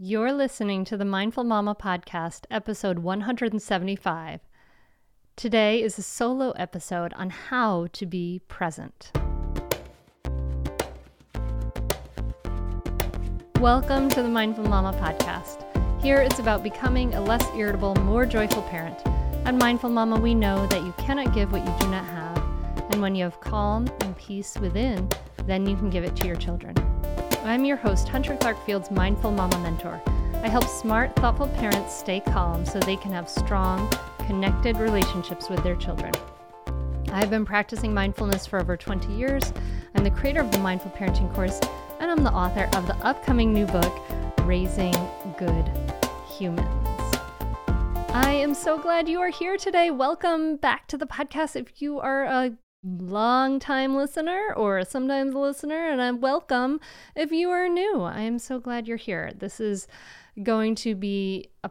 You're 0.00 0.32
listening 0.32 0.84
to 0.84 0.96
the 0.96 1.04
Mindful 1.04 1.42
Mama 1.42 1.74
Podcast, 1.74 2.44
episode 2.52 3.00
175. 3.00 4.38
Today 5.34 5.82
is 5.82 5.98
a 5.98 6.04
solo 6.04 6.52
episode 6.52 7.12
on 7.14 7.30
how 7.30 7.88
to 7.94 8.06
be 8.06 8.40
present. 8.46 9.10
Welcome 13.58 14.08
to 14.10 14.22
the 14.22 14.28
Mindful 14.28 14.68
Mama 14.68 14.96
Podcast. 14.96 15.64
Here 16.00 16.18
it's 16.18 16.38
about 16.38 16.62
becoming 16.62 17.14
a 17.14 17.20
less 17.20 17.44
irritable, 17.56 17.96
more 17.96 18.24
joyful 18.24 18.62
parent. 18.62 19.04
At 19.46 19.56
Mindful 19.56 19.90
Mama, 19.90 20.20
we 20.20 20.32
know 20.32 20.64
that 20.68 20.84
you 20.84 20.92
cannot 20.92 21.34
give 21.34 21.50
what 21.50 21.66
you 21.66 21.74
do 21.80 21.88
not 21.88 22.04
have. 22.04 22.38
And 22.92 23.02
when 23.02 23.16
you 23.16 23.24
have 23.24 23.40
calm 23.40 23.88
and 24.02 24.16
peace 24.16 24.56
within, 24.58 25.08
then 25.46 25.66
you 25.66 25.74
can 25.74 25.90
give 25.90 26.04
it 26.04 26.14
to 26.14 26.28
your 26.28 26.36
children. 26.36 26.76
I'm 27.44 27.64
your 27.64 27.76
host, 27.76 28.08
Hunter 28.08 28.36
Clarke-Fields 28.36 28.90
Mindful 28.90 29.30
Mama 29.30 29.58
Mentor. 29.60 30.02
I 30.42 30.48
help 30.48 30.64
smart, 30.64 31.14
thoughtful 31.16 31.48
parents 31.48 31.96
stay 31.96 32.20
calm 32.20 32.66
so 32.66 32.80
they 32.80 32.96
can 32.96 33.12
have 33.12 33.28
strong, 33.28 33.88
connected 34.26 34.76
relationships 34.76 35.48
with 35.48 35.62
their 35.62 35.76
children. 35.76 36.12
I've 37.12 37.30
been 37.30 37.46
practicing 37.46 37.94
mindfulness 37.94 38.44
for 38.44 38.60
over 38.60 38.76
20 38.76 39.14
years. 39.14 39.52
I'm 39.94 40.04
the 40.04 40.10
creator 40.10 40.40
of 40.40 40.50
the 40.50 40.58
Mindful 40.58 40.90
Parenting 40.90 41.32
course, 41.34 41.60
and 42.00 42.10
I'm 42.10 42.24
the 42.24 42.32
author 42.32 42.68
of 42.76 42.86
the 42.86 42.96
upcoming 42.96 43.54
new 43.54 43.66
book, 43.66 43.98
Raising 44.40 44.94
Good 45.38 45.70
Humans. 46.36 46.66
I 48.10 48.32
am 48.32 48.52
so 48.52 48.78
glad 48.78 49.08
you 49.08 49.20
are 49.20 49.30
here 49.30 49.56
today. 49.56 49.90
Welcome 49.90 50.56
back 50.56 50.88
to 50.88 50.98
the 50.98 51.06
podcast. 51.06 51.56
If 51.56 51.80
you 51.80 52.00
are 52.00 52.24
a 52.24 52.52
long 52.84 53.58
time 53.58 53.96
listener 53.96 54.52
or 54.56 54.84
sometimes 54.84 55.34
a 55.34 55.38
listener, 55.38 55.88
and 55.90 56.00
I'm 56.00 56.20
welcome 56.20 56.80
if 57.16 57.32
you 57.32 57.50
are 57.50 57.68
new. 57.68 58.02
I 58.02 58.20
am 58.20 58.38
so 58.38 58.58
glad 58.58 58.86
you're 58.86 58.96
here. 58.96 59.32
This 59.36 59.60
is 59.60 59.88
going 60.42 60.74
to 60.76 60.94
be 60.94 61.50
a 61.64 61.70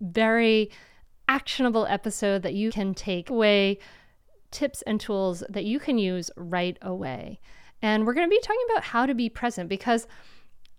very 0.00 0.70
actionable 1.28 1.86
episode 1.86 2.42
that 2.42 2.54
you 2.54 2.70
can 2.70 2.94
take 2.94 3.28
away 3.28 3.78
tips 4.50 4.82
and 4.82 5.00
tools 5.00 5.42
that 5.48 5.64
you 5.64 5.78
can 5.78 5.98
use 5.98 6.30
right 6.36 6.78
away. 6.80 7.40
And 7.82 8.06
we're 8.06 8.14
going 8.14 8.26
to 8.26 8.34
be 8.34 8.40
talking 8.40 8.66
about 8.70 8.84
how 8.84 9.04
to 9.04 9.14
be 9.14 9.28
present 9.28 9.68
because 9.68 10.06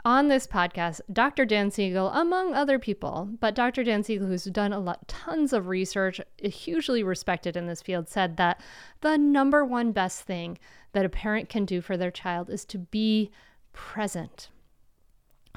on 0.07 0.29
this 0.29 0.47
podcast, 0.47 1.01
Dr. 1.11 1.43
Dan 1.43 1.69
Siegel, 1.69 2.07
among 2.11 2.53
other 2.53 2.79
people, 2.79 3.27
but 3.41 3.53
Dr. 3.53 3.83
Dan 3.83 4.03
Siegel, 4.03 4.25
who's 4.25 4.45
done 4.45 4.71
a 4.71 4.79
lot, 4.79 5.05
tons 5.09 5.51
of 5.51 5.67
research, 5.67 6.21
hugely 6.41 7.03
respected 7.03 7.57
in 7.57 7.67
this 7.67 7.81
field, 7.81 8.07
said 8.07 8.37
that 8.37 8.61
the 9.01 9.17
number 9.17 9.65
one 9.65 9.91
best 9.91 10.21
thing 10.21 10.57
that 10.93 11.03
a 11.03 11.09
parent 11.09 11.49
can 11.49 11.65
do 11.65 11.81
for 11.81 11.97
their 11.97 12.09
child 12.09 12.49
is 12.49 12.63
to 12.63 12.77
be 12.77 13.31
present. 13.73 14.47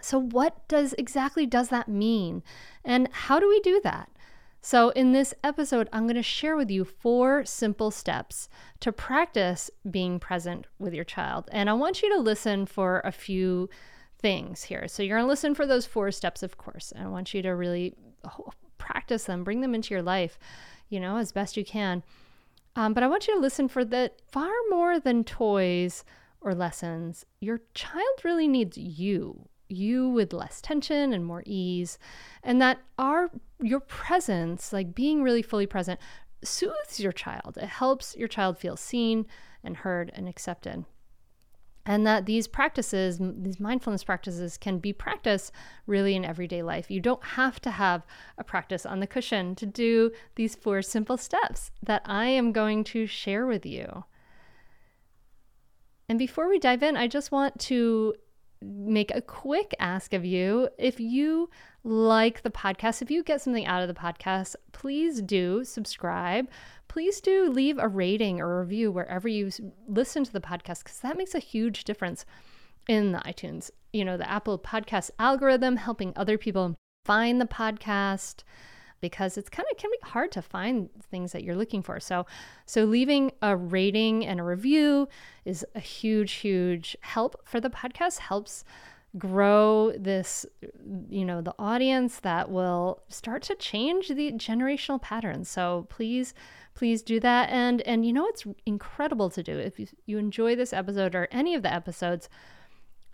So, 0.03 0.19
what 0.19 0.67
does 0.67 0.95
exactly 0.99 1.47
does 1.47 1.69
that 1.69 1.87
mean, 1.87 2.43
and 2.85 3.09
how 3.13 3.39
do 3.39 3.49
we 3.49 3.61
do 3.61 3.81
that? 3.85 4.11
So, 4.61 4.89
in 4.91 5.13
this 5.13 5.33
episode, 5.45 5.89
I'm 5.93 6.07
going 6.07 6.17
to 6.17 6.25
share 6.25 6.57
with 6.57 6.73
you 6.73 6.85
four 6.85 7.45
simple 7.45 7.93
steps 7.93 8.49
to 8.81 8.91
practice 8.91 9.71
being 9.89 10.19
present 10.19 10.67
with 10.81 10.93
your 10.93 11.05
child, 11.05 11.49
and 11.53 11.71
I 11.71 11.75
want 11.75 12.03
you 12.03 12.13
to 12.13 12.21
listen 12.21 12.67
for 12.67 13.01
a 13.05 13.13
few 13.13 13.71
things 14.21 14.65
here. 14.65 14.87
So 14.89 15.03
you're 15.03 15.19
going 15.19 15.27
to 15.27 15.31
listen 15.31 15.55
for 15.55 15.67
those 15.67 15.87
four 15.87 16.11
steps, 16.11 16.43
of 16.43 16.59
course. 16.59 16.93
And 16.93 17.05
I 17.05 17.09
want 17.09 17.35
you 17.35 17.43
to 17.43 17.51
really 17.51 17.95
practice 18.79 19.25
them, 19.25 19.45
bring 19.45 19.61
them 19.61 19.75
into 19.75 19.95
your 19.95 20.03
life, 20.03 20.39
you 20.89 21.01
know, 21.01 21.17
as 21.17 21.33
best 21.33 21.57
you 21.57 21.65
can. 21.65 22.03
Um, 22.77 22.95
but 22.95 23.03
I 23.03 23.09
want 23.09 23.27
you 23.27 23.35
to 23.35 23.41
listen 23.41 23.69
for 23.69 23.85
that 23.87 24.21
far 24.31 24.53
more 24.69 25.01
than 25.01 25.25
toys 25.25 26.05
or 26.41 26.55
lessons. 26.55 27.25
Your 27.41 27.61
child 27.75 28.25
really 28.25 28.49
needs 28.49 28.79
you, 28.79 29.49
you 29.69 30.09
with 30.09 30.33
less 30.33 30.61
tension 30.61 31.13
and 31.13 31.25
more 31.25 31.43
ease. 31.47 31.99
And 32.43 32.61
that 32.61 32.79
our 32.99 33.31
your 33.61 33.81
presence, 33.81 34.73
like 34.73 34.95
being 34.95 35.23
really 35.23 35.43
fully 35.43 35.67
present, 35.67 36.01
soothes 36.43 37.01
your 37.01 37.13
child. 37.13 37.59
It 37.61 37.69
helps 37.69 38.17
your 38.17 38.29
child 38.29 38.59
feel 38.59 38.77
seen 38.77 39.27
and 39.63 39.79
heard 39.79 40.11
and 40.15 40.29
accepted 40.29 40.85
and 41.91 42.07
that 42.07 42.25
these 42.25 42.47
practices, 42.47 43.19
these 43.21 43.59
mindfulness 43.59 44.05
practices, 44.05 44.57
can 44.57 44.79
be 44.79 44.93
practiced 44.93 45.51
really 45.89 46.15
in 46.15 46.25
everyday 46.25 46.63
life. 46.63 46.89
You 46.89 47.01
don't 47.01 47.25
have 47.25 47.61
to 47.63 47.71
have 47.73 48.07
a 48.39 48.45
practice 48.45 48.87
on 48.87 49.01
the 49.01 49.09
cushion 49.09 49.57
to 49.57 49.67
do 49.67 50.13
these 50.37 50.55
four 50.55 50.83
simple 50.83 51.17
steps 51.17 51.73
that 51.83 52.03
I 52.05 52.27
am 52.27 52.53
going 52.53 52.85
to 52.85 53.09
share 53.09 53.45
with 53.45 53.67
you. 53.67 54.05
And 56.09 56.17
before 56.17 56.49
we 56.49 56.61
dive 56.61 56.85
in, 56.85 56.97
I 56.97 57.09
just 57.09 57.33
want 57.33 57.59
to 57.63 58.15
make 58.63 59.15
a 59.15 59.23
quick 59.23 59.75
ask 59.79 60.13
of 60.13 60.25
you. 60.25 60.69
If 60.79 61.01
you 61.01 61.51
like 61.83 62.43
the 62.43 62.51
podcast, 62.51 63.03
if 63.03 63.11
you 63.11 63.23
get 63.23 63.41
something 63.41 63.67
out 63.67 63.83
of 63.83 63.89
the 63.89 63.95
podcast, 63.95 64.55
please 64.73 65.23
do 65.23 65.65
subscribe 65.65 66.49
please 66.91 67.21
do 67.21 67.49
leave 67.49 67.79
a 67.79 67.87
rating 67.87 68.41
or 68.41 68.61
review 68.61 68.91
wherever 68.91 69.29
you 69.29 69.49
listen 69.87 70.25
to 70.25 70.33
the 70.33 70.41
podcast 70.41 70.83
because 70.83 70.99
that 70.99 71.17
makes 71.17 71.37
a 71.37 71.39
huge 71.39 71.85
difference 71.85 72.27
in 72.89 73.13
the 73.13 73.19
iTunes, 73.19 73.71
you 73.93 74.05
know, 74.05 74.17
the 74.17 74.29
Apple 74.29 74.59
podcast 74.59 75.11
algorithm, 75.21 75.77
helping 75.77 76.13
other 76.17 76.37
people 76.37 76.75
find 77.05 77.41
the 77.41 77.47
podcast 77.47 78.43
because 79.01 79.37
it's 79.37 79.49
kind 79.49 79.67
of 79.71 79.77
can 79.77 79.91
be 79.91 80.09
hard 80.09 80.33
to 80.33 80.43
find 80.43 80.89
things 81.11 81.33
that 81.33 81.43
you're 81.43 81.57
looking 81.57 81.83
for. 81.83 82.01
So 82.01 82.27
so 82.67 82.85
leaving 82.85 83.33
a 83.43 83.57
rating 83.57 84.27
and 84.27 84.41
a 84.41 84.43
review 84.43 85.09
is 85.45 85.65
a 85.75 85.81
huge 85.81 86.33
huge 86.33 86.97
help 87.01 87.41
for 87.45 87.61
the 87.61 87.71
podcast 87.71 88.19
helps 88.19 88.65
grow 89.19 89.93
this 89.99 90.47
you 91.09 91.25
know 91.25 91.41
the 91.41 91.55
audience 91.59 92.21
that 92.21 92.49
will 92.49 93.03
start 93.09 93.43
to 93.43 93.55
change 93.57 94.09
the 94.09 94.33
generational 94.33 95.01
patterns. 95.01 95.49
So 95.49 95.87
please 95.89 96.35
please 96.75 97.03
do 97.03 97.19
that. 97.21 97.51
And 97.51 97.81
and 97.83 98.07
you 98.07 98.13
know 98.13 98.27
it's 98.27 98.45
incredible 98.67 99.31
to 99.31 99.43
do 99.43 99.59
if 99.59 99.79
you, 99.79 99.87
you 100.07 100.19
enjoy 100.19 100.55
this 100.57 100.73
episode 100.73 101.15
or 101.15 101.29
any 101.31 101.55
of 101.55 101.63
the 101.63 101.73
episodes. 101.73 102.29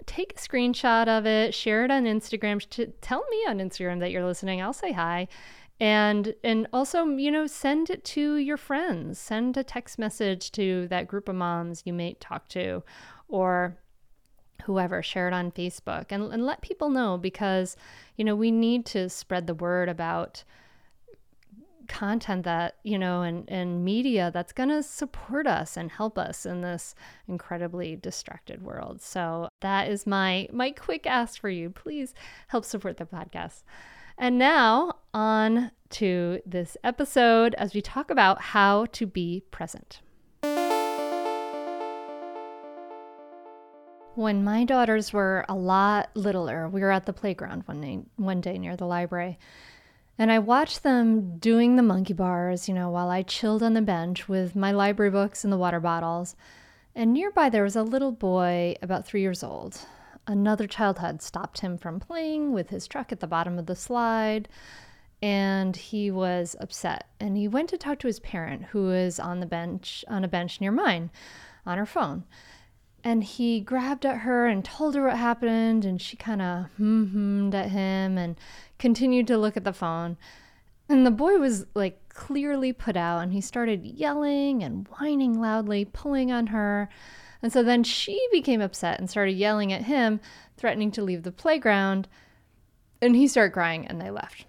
Take 0.04 0.32
a 0.32 0.36
screenshot 0.36 1.08
of 1.08 1.26
it, 1.26 1.54
share 1.54 1.84
it 1.84 1.90
on 1.90 2.04
Instagram. 2.04 2.64
Tell 3.00 3.24
me 3.30 3.44
on 3.48 3.58
Instagram 3.58 3.98
that 4.00 4.10
you're 4.10 4.26
listening. 4.26 4.60
I'll 4.60 4.72
say 4.72 4.92
hi 4.92 5.28
and 5.78 6.34
and 6.42 6.66
also 6.72 7.04
you 7.06 7.30
know 7.30 7.46
send 7.46 7.90
it 7.90 8.04
to 8.04 8.36
your 8.36 8.56
friends. 8.56 9.18
Send 9.18 9.56
a 9.56 9.64
text 9.64 9.98
message 9.98 10.52
to 10.52 10.86
that 10.88 11.08
group 11.08 11.28
of 11.28 11.34
moms 11.34 11.82
you 11.84 11.92
may 11.92 12.14
talk 12.14 12.48
to 12.48 12.82
or 13.28 13.76
whoever. 14.64 15.02
Share 15.02 15.28
it 15.28 15.34
on 15.34 15.52
facebook 15.52 16.06
and, 16.10 16.32
and 16.32 16.46
let 16.46 16.62
people 16.62 16.90
know 16.90 17.18
because 17.18 17.76
you 18.16 18.24
know 18.24 18.34
we 18.34 18.50
need 18.50 18.86
to 18.86 19.08
spread 19.08 19.46
the 19.46 19.54
word 19.54 19.88
about 19.88 20.44
content 21.88 22.44
that 22.44 22.76
you 22.82 22.98
know 22.98 23.22
and 23.22 23.48
and 23.48 23.84
media 23.84 24.30
that's 24.32 24.52
going 24.52 24.68
to 24.68 24.82
support 24.82 25.46
us 25.46 25.76
and 25.76 25.90
help 25.90 26.18
us 26.18 26.44
in 26.44 26.60
this 26.60 26.94
incredibly 27.28 27.96
distracted 27.96 28.62
world. 28.62 29.00
So 29.02 29.48
that 29.60 29.88
is 29.88 30.06
my 30.06 30.48
my 30.52 30.70
quick 30.70 31.06
ask 31.06 31.40
for 31.40 31.50
you. 31.50 31.70
Please 31.70 32.14
help 32.48 32.64
support 32.64 32.96
the 32.96 33.04
podcast 33.04 33.62
and 34.18 34.38
now 34.38 34.94
on 35.14 35.70
to 35.90 36.40
this 36.44 36.76
episode 36.82 37.54
as 37.54 37.74
we 37.74 37.80
talk 37.80 38.10
about 38.10 38.40
how 38.40 38.86
to 38.86 39.06
be 39.06 39.42
present 39.50 40.00
when 44.14 44.42
my 44.42 44.64
daughters 44.64 45.12
were 45.12 45.44
a 45.48 45.54
lot 45.54 46.10
littler 46.14 46.68
we 46.68 46.80
were 46.80 46.90
at 46.90 47.06
the 47.06 47.12
playground 47.12 47.62
one 47.66 47.80
day 47.80 48.00
one 48.16 48.40
day 48.40 48.58
near 48.58 48.76
the 48.76 48.86
library 48.86 49.38
And 50.18 50.32
I 50.32 50.38
watched 50.38 50.82
them 50.82 51.38
doing 51.38 51.76
the 51.76 51.82
monkey 51.82 52.14
bars, 52.14 52.68
you 52.68 52.74
know, 52.74 52.88
while 52.88 53.10
I 53.10 53.22
chilled 53.22 53.62
on 53.62 53.74
the 53.74 53.82
bench 53.82 54.28
with 54.28 54.56
my 54.56 54.72
library 54.72 55.10
books 55.10 55.44
and 55.44 55.52
the 55.52 55.58
water 55.58 55.78
bottles. 55.78 56.34
And 56.94 57.12
nearby 57.12 57.50
there 57.50 57.64
was 57.64 57.76
a 57.76 57.82
little 57.82 58.12
boy 58.12 58.76
about 58.80 59.06
three 59.06 59.20
years 59.20 59.42
old. 59.42 59.78
Another 60.26 60.66
child 60.66 60.98
had 60.98 61.22
stopped 61.22 61.60
him 61.60 61.78
from 61.78 62.00
playing 62.00 62.52
with 62.52 62.70
his 62.70 62.88
truck 62.88 63.12
at 63.12 63.20
the 63.20 63.26
bottom 63.26 63.58
of 63.58 63.66
the 63.66 63.76
slide, 63.76 64.48
and 65.22 65.76
he 65.76 66.10
was 66.10 66.56
upset. 66.60 67.08
And 67.20 67.36
he 67.36 67.46
went 67.46 67.68
to 67.70 67.78
talk 67.78 68.00
to 68.00 68.08
his 68.08 68.20
parent, 68.20 68.64
who 68.64 68.86
was 68.86 69.20
on 69.20 69.40
the 69.40 69.46
bench 69.46 70.04
on 70.08 70.24
a 70.24 70.28
bench 70.28 70.60
near 70.60 70.72
mine, 70.72 71.10
on 71.64 71.78
her 71.78 71.86
phone. 71.86 72.24
And 73.04 73.22
he 73.22 73.60
grabbed 73.60 74.04
at 74.04 74.18
her 74.18 74.48
and 74.48 74.64
told 74.64 74.96
her 74.96 75.06
what 75.06 75.16
happened, 75.16 75.84
and 75.84 76.02
she 76.02 76.16
kind 76.16 76.42
of 76.42 76.66
hmmed 76.78 77.54
at 77.54 77.70
him 77.70 78.18
and 78.18 78.36
continued 78.78 79.28
to 79.28 79.38
look 79.38 79.56
at 79.56 79.62
the 79.62 79.72
phone. 79.72 80.16
And 80.88 81.06
the 81.06 81.12
boy 81.12 81.38
was 81.38 81.66
like 81.74 82.08
clearly 82.08 82.72
put 82.72 82.96
out, 82.96 83.20
and 83.22 83.32
he 83.32 83.40
started 83.40 83.84
yelling 83.84 84.64
and 84.64 84.88
whining 84.88 85.40
loudly, 85.40 85.84
pulling 85.84 86.32
on 86.32 86.48
her. 86.48 86.88
And 87.42 87.52
so 87.52 87.62
then 87.62 87.84
she 87.84 88.20
became 88.32 88.60
upset 88.60 88.98
and 88.98 89.08
started 89.08 89.32
yelling 89.32 89.72
at 89.72 89.82
him, 89.82 90.20
threatening 90.56 90.90
to 90.92 91.02
leave 91.02 91.22
the 91.22 91.32
playground. 91.32 92.08
And 93.02 93.14
he 93.14 93.28
started 93.28 93.52
crying, 93.52 93.86
and 93.86 94.00
they 94.00 94.10
left. 94.10 94.46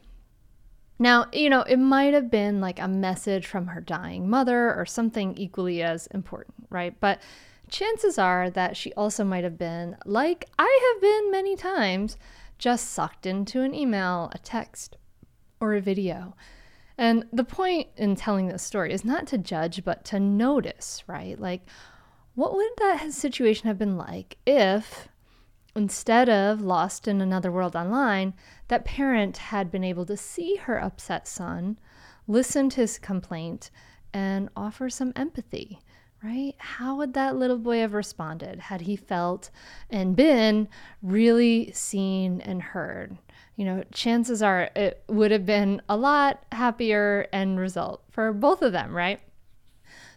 Now, 0.99 1.27
you 1.31 1.49
know, 1.49 1.61
it 1.61 1.77
might 1.77 2.13
have 2.13 2.31
been 2.31 2.59
like 2.59 2.79
a 2.79 2.87
message 2.87 3.45
from 3.45 3.67
her 3.67 3.81
dying 3.81 4.29
mother 4.29 4.73
or 4.73 4.85
something 4.85 5.37
equally 5.37 5.83
as 5.83 6.07
important, 6.07 6.67
right? 6.69 6.99
But 6.99 7.21
chances 7.69 8.17
are 8.17 8.49
that 8.49 8.75
she 8.75 8.93
also 8.93 9.23
might 9.23 9.43
have 9.43 9.57
been, 9.57 9.97
like 10.05 10.45
I 10.57 10.93
have 10.93 11.01
been 11.01 11.31
many 11.31 11.55
times, 11.55 12.17
just 12.57 12.91
sucked 12.91 13.27
into 13.27 13.61
an 13.61 13.75
email, 13.75 14.31
a 14.33 14.39
text, 14.39 14.97
or 15.59 15.75
a 15.75 15.81
video. 15.81 16.35
And 16.97 17.25
the 17.31 17.43
point 17.43 17.89
in 17.95 18.15
telling 18.15 18.47
this 18.47 18.63
story 18.63 18.91
is 18.91 19.05
not 19.05 19.27
to 19.27 19.37
judge, 19.37 19.83
but 19.83 20.03
to 20.05 20.19
notice, 20.19 21.03
right? 21.05 21.39
Like, 21.39 21.61
what 22.37 22.53
would 22.53 22.69
that 22.77 23.11
situation 23.13 23.67
have 23.67 23.79
been 23.79 23.97
like 23.97 24.37
if, 24.45 25.07
instead 25.75 26.29
of 26.29 26.61
lost 26.61 27.07
in 27.07 27.19
another 27.19 27.51
world 27.51 27.75
online, 27.75 28.35
that 28.67 28.85
parent 28.85 29.37
had 29.37 29.71
been 29.71 29.83
able 29.83 30.05
to 30.05 30.15
see 30.15 30.57
her 30.57 30.79
upset 30.79 31.27
son, 31.27 31.79
listen 32.27 32.69
to 32.69 32.81
his 32.81 32.99
complaint, 32.99 33.71
and 34.13 34.49
offer 34.55 34.87
some 34.87 35.13
empathy? 35.15 35.79
right? 36.23 36.55
How 36.57 36.95
would 36.95 37.13
that 37.13 37.35
little 37.35 37.57
boy 37.57 37.79
have 37.79 37.93
responded 37.93 38.59
had 38.59 38.81
he 38.81 38.95
felt 38.95 39.51
and 39.89 40.15
been 40.15 40.67
really 41.01 41.71
seen 41.73 42.41
and 42.41 42.61
heard? 42.61 43.17
You 43.55 43.65
know, 43.65 43.83
chances 43.91 44.43
are 44.43 44.69
it 44.75 45.03
would 45.07 45.31
have 45.31 45.45
been 45.45 45.81
a 45.89 45.97
lot 45.97 46.43
happier 46.51 47.27
end 47.31 47.59
result 47.59 48.03
for 48.09 48.33
both 48.33 48.61
of 48.61 48.71
them, 48.71 48.95
right? 48.95 49.21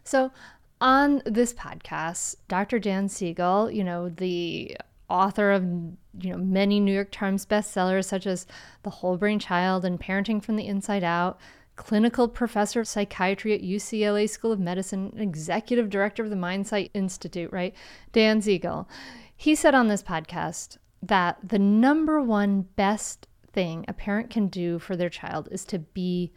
So, 0.05 0.32
on 0.81 1.23
this 1.27 1.53
podcast, 1.53 2.37
Dr. 2.49 2.79
Dan 2.79 3.09
Siegel, 3.09 3.71
you 3.71 3.85
know, 3.85 4.09
the 4.09 4.77
author 5.09 5.50
of 5.50 5.65
you 5.65 6.31
know 6.31 6.38
many 6.38 6.81
New 6.81 6.94
York 6.94 7.11
Times 7.11 7.44
bestsellers 7.44 8.05
such 8.05 8.27
as 8.27 8.47
The 8.85 8.91
Whole 8.91 9.17
Brain 9.17 9.38
Child 9.38 9.85
and 9.85 10.00
Parenting 10.00 10.43
from 10.43 10.56
the 10.56 10.67
Inside 10.67 11.05
Out, 11.05 11.38
clinical 11.77 12.29
professor 12.29 12.81
of 12.81 12.88
psychiatry 12.88 13.55
at 13.55 13.62
UCLA 13.62 14.29
School 14.29 14.53
of 14.53 14.61
Medicine, 14.61 15.12
executive 15.17 15.91
director 15.91 16.23
of 16.23 16.31
the 16.31 16.37
Mindsight 16.37 16.91
Institute, 16.94 17.53
right? 17.53 17.75
Dan 18.12 18.41
Siegel. 18.41 18.88
He 19.37 19.55
said 19.55 19.75
on 19.75 19.88
this 19.88 20.03
podcast 20.03 20.79
that 21.03 21.38
the 21.43 21.59
number 21.59 22.21
one 22.23 22.62
best 22.76 23.26
thing 23.53 23.85
a 23.88 23.93
parent 23.93 24.31
can 24.31 24.49
do 24.49 24.79
for 24.79 24.97
their 24.97 25.09
child 25.09 25.49
is 25.50 25.65
to 25.67 25.79
be 25.79 26.33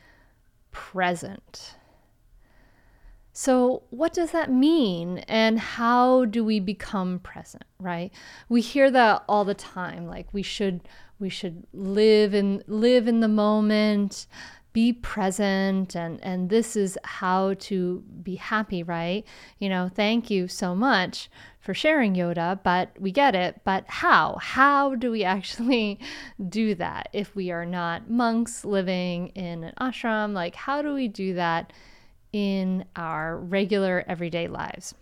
present. 0.71 1.75
So, 3.35 3.81
what 3.89 4.13
does 4.13 4.29
that 4.31 4.51
mean 4.51 5.19
and 5.27 5.59
how 5.59 6.25
do 6.25 6.45
we 6.45 6.59
become 6.59 7.17
present, 7.17 7.63
right? 7.79 8.13
We 8.47 8.61
hear 8.61 8.91
that 8.91 9.23
all 9.27 9.43
the 9.43 9.55
time 9.55 10.05
like 10.05 10.27
we 10.31 10.43
should 10.43 10.87
we 11.19 11.29
should 11.29 11.65
live 11.73 12.35
in 12.35 12.63
live 12.67 13.07
in 13.07 13.21
the 13.21 13.27
moment 13.27 14.27
be 14.71 14.93
present 14.93 15.95
and 15.95 16.23
and 16.23 16.49
this 16.49 16.75
is 16.75 16.97
how 17.03 17.55
to 17.55 18.03
be 18.21 18.35
happy 18.35 18.83
right? 18.83 19.25
You 19.57 19.69
know 19.69 19.89
thank 19.91 20.29
you 20.29 20.47
so 20.47 20.75
much 20.75 21.27
for 21.59 21.73
sharing 21.73 22.13
yoda 22.13 22.59
but 22.61 22.91
we 22.99 23.11
get 23.11 23.33
it 23.33 23.61
but 23.63 23.85
how? 23.87 24.37
How 24.41 24.93
do 24.93 25.09
we 25.09 25.23
actually 25.23 25.99
do 26.49 26.75
that 26.75 27.09
if 27.13 27.35
we 27.35 27.49
are 27.49 27.65
not 27.65 28.11
monks 28.11 28.63
living 28.63 29.29
in 29.29 29.63
an 29.63 29.73
ashram? 29.79 30.33
Like 30.33 30.53
how 30.53 30.83
do 30.83 30.93
we 30.93 31.07
do 31.07 31.33
that 31.33 31.73
in 32.33 32.83
our 32.95 33.37
regular 33.37 34.03
everyday 34.07 34.47
lives 34.47 34.93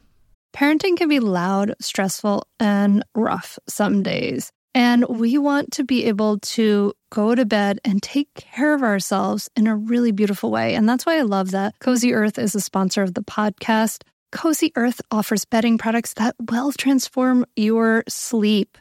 parenting 0.56 0.96
can 0.96 1.10
be 1.10 1.20
loud 1.20 1.74
stressful 1.80 2.46
and 2.60 3.04
rough 3.16 3.58
some 3.68 4.04
days 4.04 4.52
and 4.74 5.06
we 5.10 5.38
want 5.38 5.72
to 5.74 5.84
be 5.84 6.06
able 6.06 6.40
to 6.40 6.94
go 7.10 7.36
to 7.36 7.46
bed 7.46 7.80
and 7.84 8.02
take 8.02 8.34
care 8.36 8.74
of 8.74 8.84
ourselves 8.84 9.50
in 9.56 9.68
a 9.68 9.76
really 9.76 10.12
beautiful 10.12 10.50
way. 10.50 10.76
And 10.76 10.88
that's 10.88 11.06
why 11.06 11.18
I 11.18 11.24
love 11.24 11.52
that 11.52 11.78
Cozy 11.80 12.14
Earth 12.14 12.40
is 12.40 12.56
a 12.56 12.62
sponsor 12.62 13.04
of 13.04 13.14
the 13.14 13.22
podcast. 13.22 14.04
Cozy 14.32 14.72
Earth 14.78 15.02
offers 15.12 15.44
bedding 15.44 15.78
products 15.78 16.14
that 16.14 16.36
will 16.50 16.72
transform 16.72 17.46
your 17.58 18.04
sleep. 18.08 18.78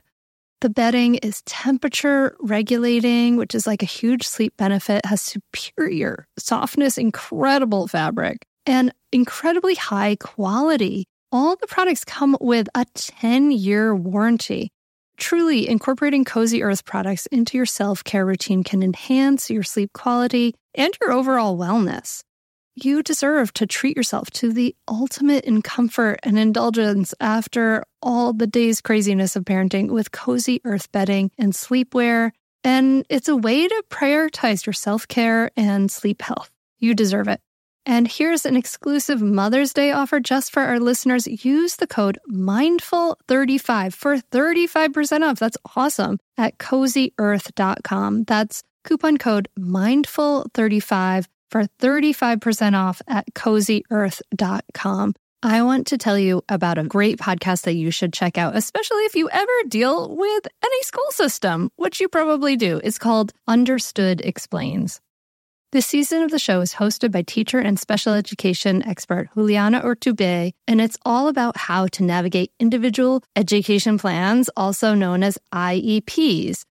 The 0.60 0.68
bedding 0.68 1.14
is 1.14 1.40
temperature 1.46 2.36
regulating, 2.38 3.36
which 3.36 3.54
is 3.54 3.66
like 3.66 3.82
a 3.82 3.86
huge 3.86 4.24
sleep 4.24 4.58
benefit, 4.58 5.06
has 5.06 5.22
superior 5.22 6.26
softness, 6.38 6.98
incredible 6.98 7.88
fabric, 7.88 8.44
and 8.66 8.92
incredibly 9.10 9.74
high 9.74 10.16
quality. 10.16 11.06
All 11.32 11.56
the 11.56 11.66
products 11.66 12.04
come 12.04 12.36
with 12.42 12.68
a 12.74 12.84
10 12.92 13.52
year 13.52 13.96
warranty. 13.96 14.70
Truly, 15.16 15.66
incorporating 15.66 16.26
Cozy 16.26 16.62
Earth 16.62 16.84
products 16.84 17.24
into 17.26 17.56
your 17.56 17.66
self 17.66 18.04
care 18.04 18.26
routine 18.26 18.62
can 18.62 18.82
enhance 18.82 19.48
your 19.48 19.62
sleep 19.62 19.94
quality 19.94 20.54
and 20.74 20.92
your 21.00 21.12
overall 21.12 21.56
wellness. 21.56 22.20
You 22.82 23.02
deserve 23.02 23.52
to 23.54 23.66
treat 23.66 23.94
yourself 23.94 24.30
to 24.30 24.54
the 24.54 24.74
ultimate 24.88 25.44
in 25.44 25.60
comfort 25.60 26.18
and 26.22 26.38
indulgence 26.38 27.12
after 27.20 27.84
all 28.00 28.32
the 28.32 28.46
day's 28.46 28.80
craziness 28.80 29.36
of 29.36 29.44
parenting 29.44 29.90
with 29.90 30.12
Cozy 30.12 30.62
Earth 30.64 30.90
bedding 30.90 31.30
and 31.36 31.52
sleepwear. 31.52 32.30
And 32.64 33.04
it's 33.10 33.28
a 33.28 33.36
way 33.36 33.68
to 33.68 33.84
prioritize 33.90 34.64
your 34.64 34.72
self 34.72 35.06
care 35.06 35.50
and 35.58 35.90
sleep 35.90 36.22
health. 36.22 36.50
You 36.78 36.94
deserve 36.94 37.28
it. 37.28 37.42
And 37.84 38.08
here's 38.08 38.46
an 38.46 38.56
exclusive 38.56 39.20
Mother's 39.20 39.74
Day 39.74 39.90
offer 39.90 40.18
just 40.18 40.50
for 40.50 40.62
our 40.62 40.80
listeners. 40.80 41.26
Use 41.26 41.76
the 41.76 41.86
code 41.86 42.18
MINDFUL35 42.32 43.92
for 43.92 44.16
35% 44.16 45.28
off. 45.28 45.38
That's 45.38 45.58
awesome 45.76 46.18
at 46.38 46.56
cozyearth.com. 46.56 48.24
That's 48.24 48.62
coupon 48.84 49.18
code 49.18 49.48
MINDFUL35 49.58 51.26
for 51.50 51.64
35% 51.80 52.74
off 52.74 53.02
at 53.08 53.26
cozyearth.com. 53.34 55.14
I 55.42 55.62
want 55.62 55.86
to 55.86 55.96
tell 55.96 56.18
you 56.18 56.42
about 56.50 56.76
a 56.76 56.84
great 56.84 57.18
podcast 57.18 57.62
that 57.62 57.72
you 57.72 57.90
should 57.90 58.12
check 58.12 58.36
out, 58.36 58.54
especially 58.56 59.04
if 59.04 59.14
you 59.14 59.30
ever 59.30 59.52
deal 59.68 60.14
with 60.14 60.46
any 60.62 60.82
school 60.82 61.10
system, 61.10 61.70
which 61.76 61.98
you 61.98 62.08
probably 62.08 62.56
do. 62.56 62.78
It's 62.84 62.98
called 62.98 63.32
Understood 63.48 64.20
Explains. 64.20 65.00
This 65.72 65.86
season 65.86 66.22
of 66.24 66.32
the 66.32 66.38
show 66.38 66.60
is 66.60 66.74
hosted 66.74 67.12
by 67.12 67.22
teacher 67.22 67.58
and 67.60 67.78
special 67.78 68.12
education 68.12 68.82
expert 68.86 69.28
Juliana 69.34 69.80
Urtubey, 69.80 70.50
and 70.66 70.80
it's 70.80 70.98
all 71.06 71.28
about 71.28 71.56
how 71.56 71.86
to 71.86 72.02
navigate 72.02 72.52
individual 72.58 73.22
education 73.36 73.96
plans, 73.96 74.50
also 74.56 74.94
known 74.94 75.22
as 75.22 75.38
IEPs. 75.54 76.64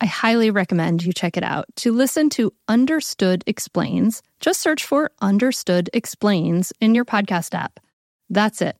I 0.00 0.06
highly 0.06 0.50
recommend 0.50 1.04
you 1.04 1.12
check 1.12 1.36
it 1.36 1.42
out. 1.42 1.64
To 1.76 1.92
listen 1.92 2.28
to 2.30 2.52
Understood 2.68 3.42
Explains, 3.46 4.22
just 4.40 4.60
search 4.60 4.84
for 4.84 5.10
Understood 5.22 5.88
Explains 5.94 6.72
in 6.80 6.94
your 6.94 7.06
podcast 7.06 7.54
app. 7.54 7.80
That's 8.28 8.60
it. 8.60 8.76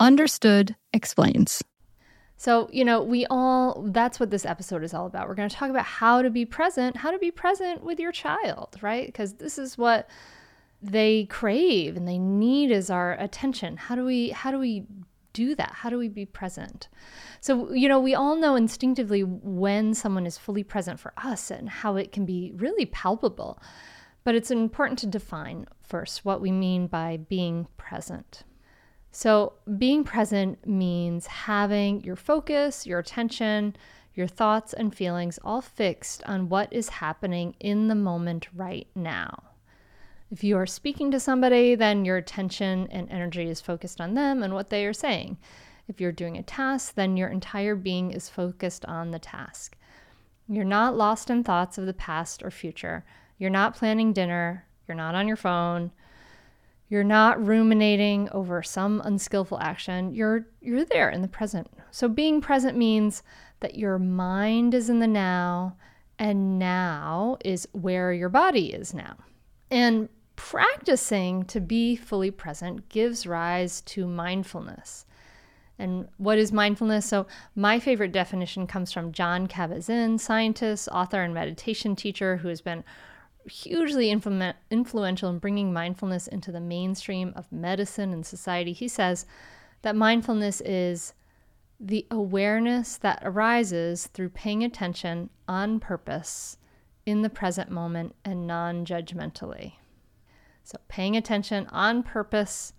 Understood 0.00 0.74
explains. 0.92 1.62
So, 2.36 2.68
you 2.72 2.84
know, 2.84 3.00
we 3.04 3.24
all, 3.26 3.84
that's 3.90 4.18
what 4.18 4.30
this 4.30 4.44
episode 4.44 4.82
is 4.82 4.92
all 4.92 5.06
about. 5.06 5.28
We're 5.28 5.36
going 5.36 5.48
to 5.48 5.54
talk 5.54 5.70
about 5.70 5.84
how 5.84 6.22
to 6.22 6.30
be 6.30 6.44
present, 6.44 6.96
how 6.96 7.12
to 7.12 7.18
be 7.18 7.30
present 7.30 7.84
with 7.84 8.00
your 8.00 8.10
child, 8.10 8.76
right? 8.82 9.06
Because 9.06 9.34
this 9.34 9.58
is 9.58 9.78
what 9.78 10.10
they 10.82 11.26
crave 11.26 11.96
and 11.96 12.08
they 12.08 12.18
need 12.18 12.72
is 12.72 12.90
our 12.90 13.12
attention. 13.12 13.76
How 13.76 13.94
do 13.94 14.04
we, 14.04 14.30
how 14.30 14.50
do 14.50 14.58
we 14.58 14.86
do 15.32 15.54
that? 15.54 15.72
How 15.74 15.90
do 15.90 15.98
we 15.98 16.08
be 16.08 16.26
present? 16.26 16.88
So, 17.40 17.72
you 17.72 17.88
know, 17.88 18.00
we 18.00 18.14
all 18.14 18.36
know 18.36 18.54
instinctively 18.54 19.22
when 19.22 19.94
someone 19.94 20.26
is 20.26 20.38
fully 20.38 20.62
present 20.62 21.00
for 21.00 21.12
us 21.16 21.50
and 21.50 21.68
how 21.68 21.96
it 21.96 22.12
can 22.12 22.24
be 22.24 22.52
really 22.56 22.86
palpable. 22.86 23.60
But 24.24 24.34
it's 24.34 24.50
important 24.50 24.98
to 25.00 25.06
define 25.06 25.66
first 25.82 26.24
what 26.24 26.40
we 26.40 26.52
mean 26.52 26.86
by 26.86 27.16
being 27.16 27.66
present. 27.76 28.44
So, 29.10 29.54
being 29.76 30.04
present 30.04 30.66
means 30.66 31.26
having 31.26 32.02
your 32.02 32.16
focus, 32.16 32.86
your 32.86 33.00
attention, 33.00 33.76
your 34.14 34.26
thoughts 34.26 34.72
and 34.72 34.94
feelings 34.94 35.38
all 35.44 35.60
fixed 35.60 36.22
on 36.24 36.48
what 36.48 36.72
is 36.72 36.88
happening 36.88 37.54
in 37.60 37.88
the 37.88 37.94
moment 37.94 38.48
right 38.54 38.86
now. 38.94 39.51
If 40.32 40.42
you 40.42 40.56
are 40.56 40.64
speaking 40.64 41.10
to 41.10 41.20
somebody, 41.20 41.74
then 41.74 42.06
your 42.06 42.16
attention 42.16 42.88
and 42.90 43.06
energy 43.10 43.50
is 43.50 43.60
focused 43.60 44.00
on 44.00 44.14
them 44.14 44.42
and 44.42 44.54
what 44.54 44.70
they 44.70 44.86
are 44.86 44.94
saying. 44.94 45.36
If 45.88 46.00
you're 46.00 46.10
doing 46.10 46.38
a 46.38 46.42
task, 46.42 46.94
then 46.94 47.18
your 47.18 47.28
entire 47.28 47.76
being 47.76 48.12
is 48.12 48.30
focused 48.30 48.86
on 48.86 49.10
the 49.10 49.18
task. 49.18 49.76
You're 50.48 50.64
not 50.64 50.96
lost 50.96 51.28
in 51.28 51.44
thoughts 51.44 51.76
of 51.76 51.84
the 51.84 51.92
past 51.92 52.42
or 52.42 52.50
future. 52.50 53.04
You're 53.36 53.50
not 53.50 53.76
planning 53.76 54.14
dinner. 54.14 54.64
You're 54.88 54.96
not 54.96 55.14
on 55.14 55.28
your 55.28 55.36
phone. 55.36 55.92
You're 56.88 57.04
not 57.04 57.46
ruminating 57.46 58.30
over 58.30 58.62
some 58.62 59.02
unskillful 59.04 59.58
action. 59.60 60.14
You're 60.14 60.46
you're 60.62 60.86
there 60.86 61.10
in 61.10 61.20
the 61.20 61.28
present. 61.28 61.70
So 61.90 62.08
being 62.08 62.40
present 62.40 62.78
means 62.78 63.22
that 63.60 63.74
your 63.74 63.98
mind 63.98 64.72
is 64.72 64.88
in 64.88 64.98
the 64.98 65.06
now 65.06 65.76
and 66.18 66.58
now 66.58 67.36
is 67.44 67.68
where 67.72 68.14
your 68.14 68.30
body 68.30 68.72
is 68.72 68.94
now. 68.94 69.16
And 69.70 70.08
practicing 70.50 71.44
to 71.44 71.60
be 71.60 71.94
fully 71.94 72.30
present 72.30 72.88
gives 72.88 73.28
rise 73.28 73.80
to 73.80 74.08
mindfulness. 74.08 75.06
And 75.78 76.08
what 76.16 76.36
is 76.36 76.50
mindfulness? 76.52 77.06
So, 77.06 77.28
my 77.54 77.78
favorite 77.78 78.10
definition 78.10 78.66
comes 78.66 78.90
from 78.90 79.12
Jon 79.12 79.46
Kabat-Zinn, 79.46 80.18
scientist, 80.18 80.88
author, 80.90 81.22
and 81.22 81.32
meditation 81.32 81.94
teacher 81.94 82.38
who 82.38 82.48
has 82.48 82.60
been 82.60 82.82
hugely 83.48 84.12
influ- 84.12 84.54
influential 84.68 85.30
in 85.30 85.38
bringing 85.38 85.72
mindfulness 85.72 86.26
into 86.26 86.50
the 86.50 86.60
mainstream 86.60 87.32
of 87.36 87.50
medicine 87.52 88.12
and 88.12 88.26
society. 88.26 88.72
He 88.72 88.88
says 88.88 89.26
that 89.82 89.94
mindfulness 89.94 90.60
is 90.62 91.14
the 91.78 92.04
awareness 92.10 92.96
that 92.96 93.22
arises 93.22 94.08
through 94.08 94.30
paying 94.30 94.64
attention 94.64 95.30
on 95.46 95.78
purpose 95.78 96.58
in 97.06 97.22
the 97.22 97.30
present 97.30 97.70
moment 97.70 98.16
and 98.24 98.44
non 98.46 98.84
judgmentally. 98.84 99.74
So, 100.64 100.78
paying 100.88 101.16
attention 101.16 101.66
on 101.68 102.02
purpose 102.02 102.72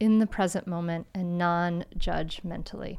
in 0.00 0.18
the 0.18 0.26
present 0.26 0.66
moment 0.66 1.06
and 1.14 1.38
non 1.38 1.84
judgmentally. 1.98 2.98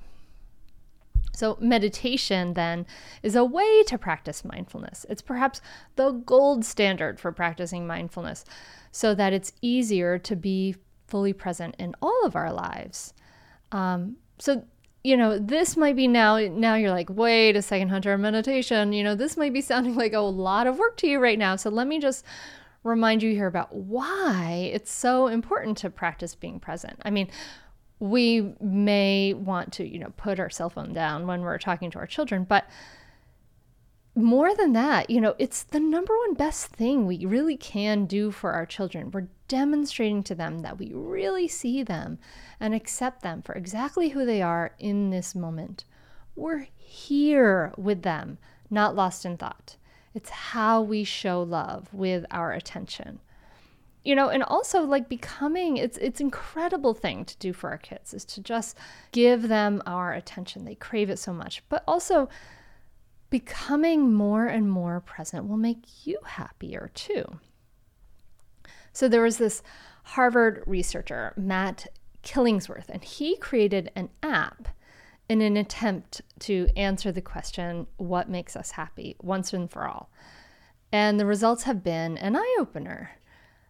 So, 1.33 1.57
meditation 1.59 2.53
then 2.53 2.85
is 3.21 3.35
a 3.35 3.45
way 3.45 3.83
to 3.83 3.97
practice 3.97 4.43
mindfulness. 4.43 5.05
It's 5.09 5.21
perhaps 5.21 5.61
the 5.95 6.11
gold 6.11 6.65
standard 6.65 7.19
for 7.19 7.31
practicing 7.31 7.85
mindfulness 7.85 8.43
so 8.91 9.13
that 9.13 9.33
it's 9.33 9.53
easier 9.61 10.17
to 10.17 10.35
be 10.35 10.75
fully 11.07 11.33
present 11.33 11.75
in 11.77 11.95
all 12.01 12.25
of 12.25 12.35
our 12.35 12.51
lives. 12.51 13.13
Um, 13.71 14.17
so, 14.39 14.65
you 15.03 15.15
know, 15.15 15.37
this 15.37 15.77
might 15.77 15.95
be 15.95 16.07
now, 16.07 16.37
now 16.39 16.75
you're 16.75 16.91
like, 16.91 17.09
wait 17.09 17.55
a 17.55 17.61
second, 17.61 17.89
Hunter, 17.89 18.17
meditation, 18.17 18.91
you 18.91 19.03
know, 19.03 19.15
this 19.15 19.37
might 19.37 19.53
be 19.53 19.61
sounding 19.61 19.95
like 20.03 20.13
a 20.13 20.19
lot 20.19 20.67
of 20.67 20.79
work 20.79 20.97
to 20.97 21.07
you 21.07 21.19
right 21.19 21.37
now. 21.37 21.55
So, 21.55 21.69
let 21.69 21.87
me 21.87 21.99
just 21.99 22.25
remind 22.83 23.23
you 23.23 23.31
here 23.31 23.47
about 23.47 23.73
why 23.73 24.69
it's 24.73 24.91
so 24.91 25.27
important 25.27 25.77
to 25.79 25.89
practice 25.89 26.35
being 26.35 26.59
present. 26.59 26.99
I 27.03 27.09
mean, 27.09 27.29
we 27.99 28.53
may 28.61 29.33
want 29.33 29.73
to, 29.73 29.87
you 29.87 29.99
know, 29.99 30.13
put 30.17 30.39
our 30.39 30.49
cell 30.49 30.69
phone 30.69 30.93
down 30.93 31.27
when 31.27 31.41
we're 31.41 31.57
talking 31.57 31.91
to 31.91 31.99
our 31.99 32.07
children, 32.07 32.43
but 32.43 32.65
more 34.17 34.55
than 34.55 34.73
that, 34.73 35.11
you 35.11 35.21
know, 35.21 35.35
it's 35.37 35.61
the 35.63 35.79
number 35.79 36.17
one 36.17 36.33
best 36.33 36.67
thing 36.67 37.05
we 37.05 37.25
really 37.25 37.55
can 37.55 38.05
do 38.05 38.31
for 38.31 38.51
our 38.53 38.65
children. 38.65 39.11
We're 39.11 39.27
demonstrating 39.47 40.23
to 40.23 40.35
them 40.35 40.59
that 40.59 40.79
we 40.79 40.91
really 40.91 41.47
see 41.47 41.83
them 41.83 42.17
and 42.59 42.73
accept 42.73 43.21
them 43.21 43.43
for 43.43 43.53
exactly 43.53 44.09
who 44.09 44.25
they 44.25 44.41
are 44.41 44.73
in 44.79 45.11
this 45.11 45.35
moment. 45.35 45.85
We're 46.35 46.67
here 46.77 47.73
with 47.77 48.01
them, 48.01 48.39
not 48.71 48.95
lost 48.95 49.23
in 49.23 49.37
thought. 49.37 49.77
It's 50.17 50.31
how 50.31 50.81
we 50.81 51.03
show 51.03 51.43
love 51.43 51.93
with 51.93 52.25
our 52.31 52.51
attention. 52.51 53.19
You 54.03 54.15
know 54.15 54.29
and 54.29 54.41
also 54.41 54.81
like 54.81 55.07
becoming 55.07 55.77
it's 55.77 55.95
it's 55.99 56.19
incredible 56.19 56.95
thing 56.95 57.23
to 57.25 57.37
do 57.37 57.53
for 57.53 57.69
our 57.69 57.77
kids 57.77 58.15
is 58.15 58.25
to 58.25 58.41
just 58.41 58.79
give 59.11 59.47
them 59.47 59.83
our 59.85 60.13
attention. 60.13 60.65
They 60.65 60.73
crave 60.73 61.11
it 61.11 61.19
so 61.19 61.33
much. 61.33 61.61
But 61.69 61.83
also 61.87 62.29
becoming 63.29 64.11
more 64.11 64.47
and 64.47 64.71
more 64.71 65.01
present 65.01 65.47
will 65.47 65.55
make 65.55 66.07
you 66.07 66.17
happier 66.25 66.89
too. 66.95 67.39
So 68.93 69.07
there 69.07 69.21
was 69.21 69.37
this 69.37 69.61
harvard 70.03 70.63
researcher 70.65 71.31
matt 71.37 71.85
killingsworth 72.23 72.89
and 72.89 73.03
he 73.03 73.37
created 73.37 73.91
an 73.95 74.09
app 74.23 74.69
in 75.29 75.41
an 75.41 75.57
attempt 75.57 76.21
to 76.39 76.67
answer 76.75 77.11
the 77.11 77.21
question 77.21 77.87
what 77.97 78.29
makes 78.29 78.55
us 78.55 78.71
happy 78.71 79.15
once 79.21 79.53
and 79.53 79.71
for 79.71 79.87
all 79.87 80.09
and 80.91 81.19
the 81.19 81.25
results 81.25 81.63
have 81.63 81.83
been 81.83 82.17
an 82.17 82.35
eye-opener 82.35 83.11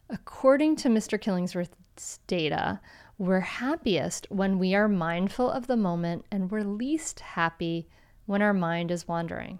According 0.09 0.77
to 0.77 0.89
Mr. 0.89 1.19
Killingsworth's 1.19 2.19
data, 2.27 2.79
we're 3.17 3.41
happiest 3.41 4.27
when 4.29 4.57
we 4.57 4.73
are 4.73 4.87
mindful 4.87 5.51
of 5.51 5.67
the 5.67 5.75
moment 5.75 6.25
and 6.31 6.49
we're 6.49 6.63
least 6.63 7.19
happy 7.19 7.89
when 8.25 8.41
our 8.41 8.53
mind 8.53 8.89
is 8.89 9.07
wandering. 9.07 9.59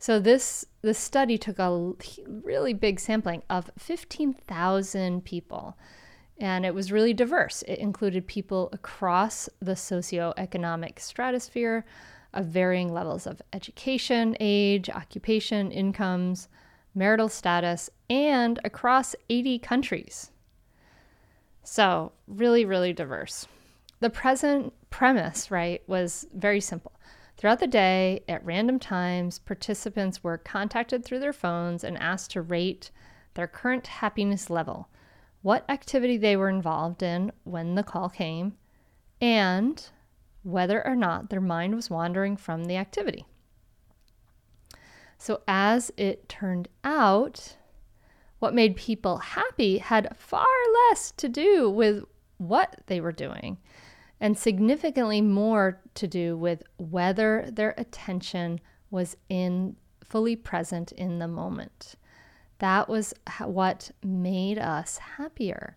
So 0.00 0.18
this 0.18 0.64
this 0.82 0.98
study 0.98 1.38
took 1.38 1.58
a 1.58 1.92
really 2.26 2.72
big 2.72 3.00
sampling 3.00 3.42
of 3.50 3.70
15,000 3.78 5.24
people 5.24 5.76
and 6.38 6.64
it 6.64 6.74
was 6.74 6.92
really 6.92 7.12
diverse. 7.12 7.62
It 7.66 7.78
included 7.78 8.26
people 8.26 8.68
across 8.72 9.48
the 9.60 9.72
socioeconomic 9.72 10.98
stratosphere 10.98 11.84
of 12.32 12.46
varying 12.46 12.92
levels 12.92 13.26
of 13.26 13.42
education, 13.52 14.36
age, 14.38 14.88
occupation, 14.90 15.70
incomes, 15.70 16.48
marital 16.94 17.28
status, 17.28 17.90
and 18.08 18.58
across 18.64 19.16
80 19.28 19.58
countries. 19.58 20.30
So, 21.62 22.12
really, 22.26 22.64
really 22.64 22.92
diverse. 22.92 23.46
The 24.00 24.10
present 24.10 24.72
premise, 24.90 25.50
right, 25.50 25.82
was 25.86 26.26
very 26.32 26.60
simple. 26.60 26.92
Throughout 27.36 27.60
the 27.60 27.66
day, 27.66 28.22
at 28.28 28.44
random 28.44 28.78
times, 28.78 29.38
participants 29.38 30.24
were 30.24 30.38
contacted 30.38 31.04
through 31.04 31.20
their 31.20 31.32
phones 31.32 31.84
and 31.84 31.96
asked 31.98 32.32
to 32.32 32.42
rate 32.42 32.90
their 33.34 33.46
current 33.46 33.86
happiness 33.86 34.50
level, 34.50 34.88
what 35.48 35.64
activity 35.70 36.18
they 36.18 36.36
were 36.36 36.50
involved 36.50 37.02
in 37.02 37.32
when 37.44 37.74
the 37.74 37.82
call 37.82 38.10
came, 38.10 38.52
and 39.18 39.88
whether 40.42 40.86
or 40.86 40.94
not 40.94 41.30
their 41.30 41.40
mind 41.40 41.74
was 41.74 41.88
wandering 41.88 42.36
from 42.36 42.66
the 42.66 42.76
activity. 42.76 43.24
So, 45.16 45.40
as 45.48 45.90
it 45.96 46.28
turned 46.28 46.68
out, 46.84 47.56
what 48.40 48.52
made 48.52 48.76
people 48.76 49.16
happy 49.16 49.78
had 49.78 50.14
far 50.14 50.44
less 50.90 51.12
to 51.12 51.30
do 51.30 51.70
with 51.70 52.04
what 52.36 52.82
they 52.84 53.00
were 53.00 53.10
doing 53.10 53.56
and 54.20 54.36
significantly 54.36 55.22
more 55.22 55.80
to 55.94 56.06
do 56.06 56.36
with 56.36 56.62
whether 56.76 57.48
their 57.50 57.72
attention 57.78 58.60
was 58.90 59.16
in 59.30 59.76
fully 60.04 60.36
present 60.36 60.92
in 60.92 61.20
the 61.20 61.26
moment. 61.26 61.94
That 62.58 62.88
was 62.88 63.14
what 63.44 63.90
made 64.02 64.58
us 64.58 64.98
happier. 64.98 65.76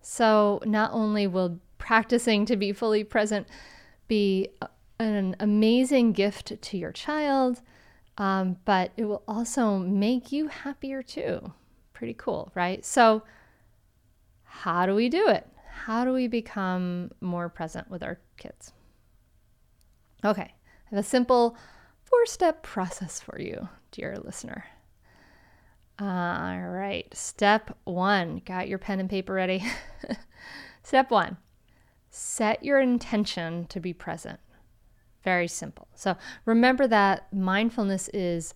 So, 0.00 0.60
not 0.64 0.92
only 0.92 1.26
will 1.26 1.60
practicing 1.78 2.44
to 2.46 2.56
be 2.56 2.72
fully 2.72 3.04
present 3.04 3.48
be 4.08 4.48
an 4.98 5.34
amazing 5.40 6.12
gift 6.12 6.60
to 6.60 6.76
your 6.76 6.92
child, 6.92 7.62
um, 8.18 8.56
but 8.64 8.92
it 8.96 9.04
will 9.04 9.22
also 9.26 9.78
make 9.78 10.32
you 10.32 10.48
happier 10.48 11.02
too. 11.02 11.52
Pretty 11.92 12.14
cool, 12.14 12.52
right? 12.54 12.84
So, 12.84 13.22
how 14.44 14.86
do 14.86 14.94
we 14.94 15.08
do 15.08 15.28
it? 15.28 15.48
How 15.66 16.04
do 16.04 16.12
we 16.12 16.28
become 16.28 17.10
more 17.20 17.48
present 17.48 17.90
with 17.90 18.02
our 18.02 18.18
kids? 18.36 18.72
Okay, 20.24 20.42
I 20.42 20.90
have 20.90 20.98
a 20.98 21.02
simple 21.02 21.56
four 22.04 22.26
step 22.26 22.62
process 22.62 23.20
for 23.20 23.40
you, 23.40 23.68
dear 23.90 24.16
listener. 24.22 24.64
All 25.98 26.60
right, 26.60 27.06
step 27.14 27.76
one. 27.84 28.42
Got 28.44 28.68
your 28.68 28.78
pen 28.78 29.00
and 29.00 29.10
paper 29.10 29.32
ready? 29.32 29.64
step 30.82 31.10
one 31.10 31.36
Set 32.14 32.62
your 32.62 32.78
intention 32.78 33.64
to 33.68 33.80
be 33.80 33.94
present. 33.94 34.38
Very 35.24 35.48
simple. 35.48 35.88
So 35.94 36.16
remember 36.44 36.86
that 36.88 37.32
mindfulness 37.32 38.08
is 38.12 38.52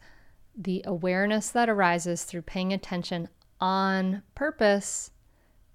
the 0.54 0.82
awareness 0.86 1.48
that 1.50 1.68
arises 1.68 2.24
through 2.24 2.42
paying 2.42 2.74
attention 2.74 3.28
on 3.58 4.22
purpose 4.34 5.10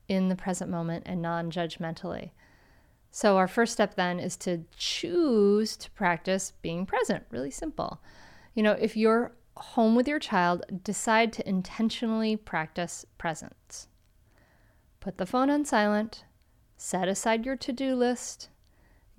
in 0.08 0.30
the 0.30 0.36
present 0.36 0.70
moment 0.70 1.04
and 1.08 1.24
non 1.24 1.50
judgmentally. 1.50 2.32
So, 3.10 3.38
our 3.38 3.48
first 3.48 3.74
step 3.74 3.96
then 3.96 4.20
is 4.20 4.38
to 4.38 4.64
choose 4.78 5.76
to 5.78 5.92
practice 5.92 6.54
being 6.62 6.86
present. 6.86 7.24
Really 7.30 7.52
simple. 7.52 8.00
You 8.54 8.64
know, 8.64 8.74
if 8.74 8.96
you're 8.96 9.34
home 9.58 9.96
with 9.96 10.08
your 10.08 10.20
child, 10.20 10.64
decide 10.84 11.34
to 11.34 11.48
intentionally 11.48 12.36
practice 12.36 13.06
presence. 13.18 13.88
Put 15.00 15.18
the 15.18 15.26
phone 15.26 15.50
on 15.50 15.66
silent, 15.66 16.24
set 16.78 17.08
aside 17.08 17.46
your 17.46 17.56
to 17.58 17.74
do 17.74 17.96
list, 17.96 18.50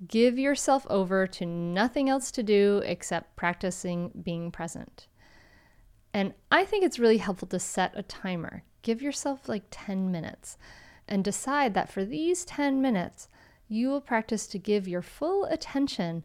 give 0.07 0.39
yourself 0.39 0.85
over 0.89 1.27
to 1.27 1.45
nothing 1.45 2.09
else 2.09 2.31
to 2.31 2.43
do 2.43 2.81
except 2.85 3.35
practicing 3.35 4.11
being 4.23 4.51
present. 4.51 5.07
And 6.13 6.33
I 6.51 6.65
think 6.65 6.83
it's 6.83 6.99
really 6.99 7.17
helpful 7.17 7.47
to 7.49 7.59
set 7.59 7.93
a 7.95 8.03
timer. 8.03 8.63
Give 8.81 9.01
yourself 9.01 9.49
like 9.49 9.63
10 9.71 10.11
minutes 10.11 10.57
and 11.07 11.23
decide 11.23 11.73
that 11.73 11.91
for 11.91 12.05
these 12.05 12.45
10 12.45 12.81
minutes, 12.81 13.27
you 13.67 13.89
will 13.89 14.01
practice 14.01 14.45
to 14.47 14.59
give 14.59 14.87
your 14.87 15.01
full 15.01 15.45
attention 15.45 16.23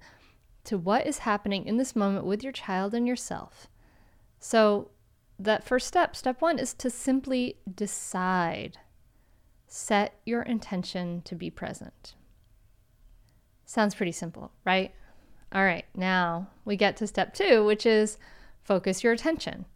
to 0.65 0.77
what 0.77 1.07
is 1.07 1.19
happening 1.19 1.67
in 1.67 1.79
this 1.79 1.97
moment 1.97 2.27
with 2.27 2.43
your 2.43 2.53
child 2.53 2.95
and 2.95 3.07
yourself. 3.07 3.69
So, 4.41 4.91
that 5.39 5.65
first 5.65 5.87
step, 5.87 6.17
step 6.17 6.41
one, 6.41 6.59
is 6.59 6.75
to 6.75 6.91
simply 6.91 7.59
decide. 7.73 8.79
Set 9.67 10.19
your 10.25 10.43
intention 10.43 11.23
to 11.23 11.35
be 11.35 11.51
present. 11.51 12.15
Sounds 13.67 13.95
pretty 13.95 14.13
simple, 14.13 14.51
right? 14.65 14.95
All 15.53 15.65
right, 15.65 15.85
now 15.95 16.49
we 16.65 16.77
get 16.77 16.97
to 16.99 17.07
step 17.07 17.35
two, 17.35 17.65
which 17.65 17.85
is 17.87 18.19
focus 18.65 19.05
your 19.05 19.13
attention. 19.13 19.67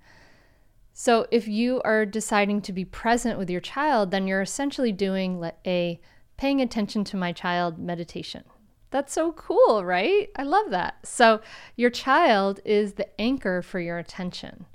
So, 0.92 1.26
if 1.30 1.48
you 1.48 1.80
are 1.84 2.04
deciding 2.04 2.62
to 2.62 2.72
be 2.72 2.84
present 2.84 3.38
with 3.38 3.48
your 3.48 3.60
child, 3.60 4.10
then 4.10 4.26
you're 4.26 4.42
essentially 4.42 4.92
doing 4.92 5.50
a 5.66 6.00
paying 6.36 6.60
attention 6.60 7.04
to 7.04 7.16
my 7.16 7.32
child 7.32 7.78
meditation. 7.78 8.44
That's 8.92 9.12
so 9.12 9.32
cool, 9.32 9.84
right? 9.84 10.30
I 10.36 10.44
love 10.44 10.70
that. 10.70 11.04
So, 11.06 11.40
your 11.76 11.90
child 11.90 12.60
is 12.64 12.92
the 12.92 13.20
anchor 13.20 13.62
for 13.62 13.80
your 13.80 13.98
attention. 13.98 14.66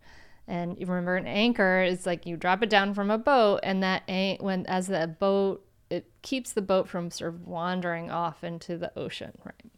And 0.47 0.77
you 0.79 0.86
remember 0.86 1.15
an 1.15 1.27
anchor 1.27 1.83
is 1.83 2.05
like 2.05 2.25
you 2.25 2.36
drop 2.36 2.63
it 2.63 2.69
down 2.69 2.93
from 2.93 3.12
a 3.12 3.17
boat 3.17 3.59
and 3.63 3.83
that 3.83 4.03
ain't 4.07 4.41
when 4.41 4.65
as 4.65 4.88
the 4.88 5.15
boat 5.19 5.63
it 5.89 6.09
keeps 6.21 6.53
the 6.53 6.62
boat 6.62 6.88
from 6.88 7.12
sort 7.12 7.33
of 7.33 7.47
wandering 7.47 8.09
off 8.12 8.43
into 8.43 8.77
the 8.77 8.97
ocean, 8.97 9.38
right? 9.43 9.71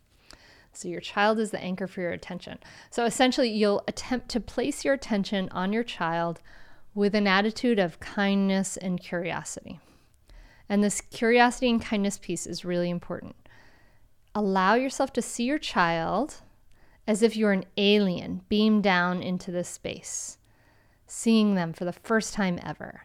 So 0.72 0.88
your 0.88 1.02
child 1.02 1.40
is 1.40 1.52
the 1.52 1.60
anchor 1.60 1.88
for 1.88 2.02
your 2.02 2.12
attention. 2.12 2.60
So 2.90 3.06
essentially, 3.06 3.50
you'll 3.50 3.84
attempt 3.88 4.30
to 4.30 4.40
place 4.40 4.86
your 4.86 4.94
attention 4.94 5.50
on 5.52 5.74
your 5.74 5.84
child 5.84 6.42
with 6.94 7.14
an 7.16 7.28
attitude 7.28 7.80
of 7.80 8.00
kindness 8.00 8.78
and 8.78 9.00
curiosity. 9.00 9.80
And 10.70 10.84
this 10.84 11.02
curiosity 11.02 11.70
and 11.70 11.82
kindness 11.82 12.18
piece 12.18 12.46
is 12.46 12.64
really 12.64 12.90
important. 12.90 13.36
Allow 14.40 14.76
yourself 14.76 15.12
to 15.12 15.22
see 15.22 15.44
your 15.44 15.60
child 15.60 16.36
as 17.06 17.22
if 17.22 17.36
you're 17.36 17.52
an 17.52 17.66
alien 17.76 18.40
beamed 18.48 18.84
down 18.84 19.22
into 19.22 19.52
this 19.52 19.68
space, 19.68 20.38
seeing 21.06 21.56
them 21.56 21.74
for 21.74 21.84
the 21.84 21.92
first 21.92 22.34
time 22.34 22.58
ever. 22.64 23.02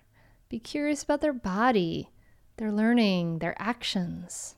Be 0.48 0.60
curious 0.60 1.02
about 1.02 1.22
their 1.22 1.32
body, 1.32 2.12
their 2.56 2.70
learning, 2.70 3.40
their 3.40 3.60
actions. 3.60 4.54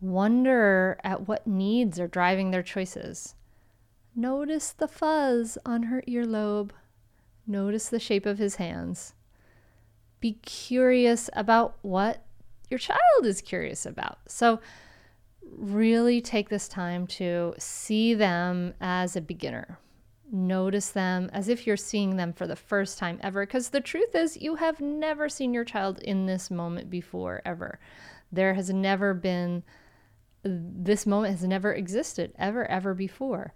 Wonder 0.00 1.00
at 1.02 1.26
what 1.26 1.48
needs 1.48 1.98
are 1.98 2.06
driving 2.06 2.52
their 2.52 2.62
choices. 2.62 3.34
Notice 4.14 4.70
the 4.70 4.86
fuzz 4.86 5.58
on 5.66 5.82
her 5.82 6.00
earlobe. 6.06 6.70
Notice 7.44 7.88
the 7.88 7.98
shape 7.98 8.24
of 8.24 8.38
his 8.38 8.54
hands. 8.54 9.14
Be 10.20 10.34
curious 10.34 11.28
about 11.32 11.76
what 11.82 12.24
your 12.70 12.78
child 12.78 13.24
is 13.24 13.40
curious 13.40 13.84
about. 13.84 14.18
So, 14.28 14.60
really 15.56 16.20
take 16.20 16.48
this 16.48 16.68
time 16.68 17.06
to 17.06 17.54
see 17.58 18.14
them 18.14 18.74
as 18.80 19.16
a 19.16 19.20
beginner. 19.20 19.78
Notice 20.32 20.90
them 20.90 21.28
as 21.32 21.48
if 21.48 21.66
you're 21.66 21.76
seeing 21.76 22.16
them 22.16 22.32
for 22.32 22.46
the 22.46 22.56
first 22.56 22.98
time 22.98 23.18
ever. 23.22 23.44
Because 23.44 23.70
the 23.70 23.80
truth 23.80 24.14
is, 24.14 24.36
you 24.36 24.56
have 24.56 24.80
never 24.80 25.28
seen 25.28 25.52
your 25.52 25.64
child 25.64 25.98
in 26.00 26.26
this 26.26 26.50
moment 26.50 26.88
before, 26.88 27.42
ever. 27.44 27.80
There 28.30 28.54
has 28.54 28.70
never 28.70 29.12
been 29.12 29.64
this 30.42 31.06
moment 31.06 31.32
has 31.32 31.46
never 31.46 31.74
existed 31.74 32.32
ever, 32.38 32.64
ever 32.70 32.94
before. 32.94 33.52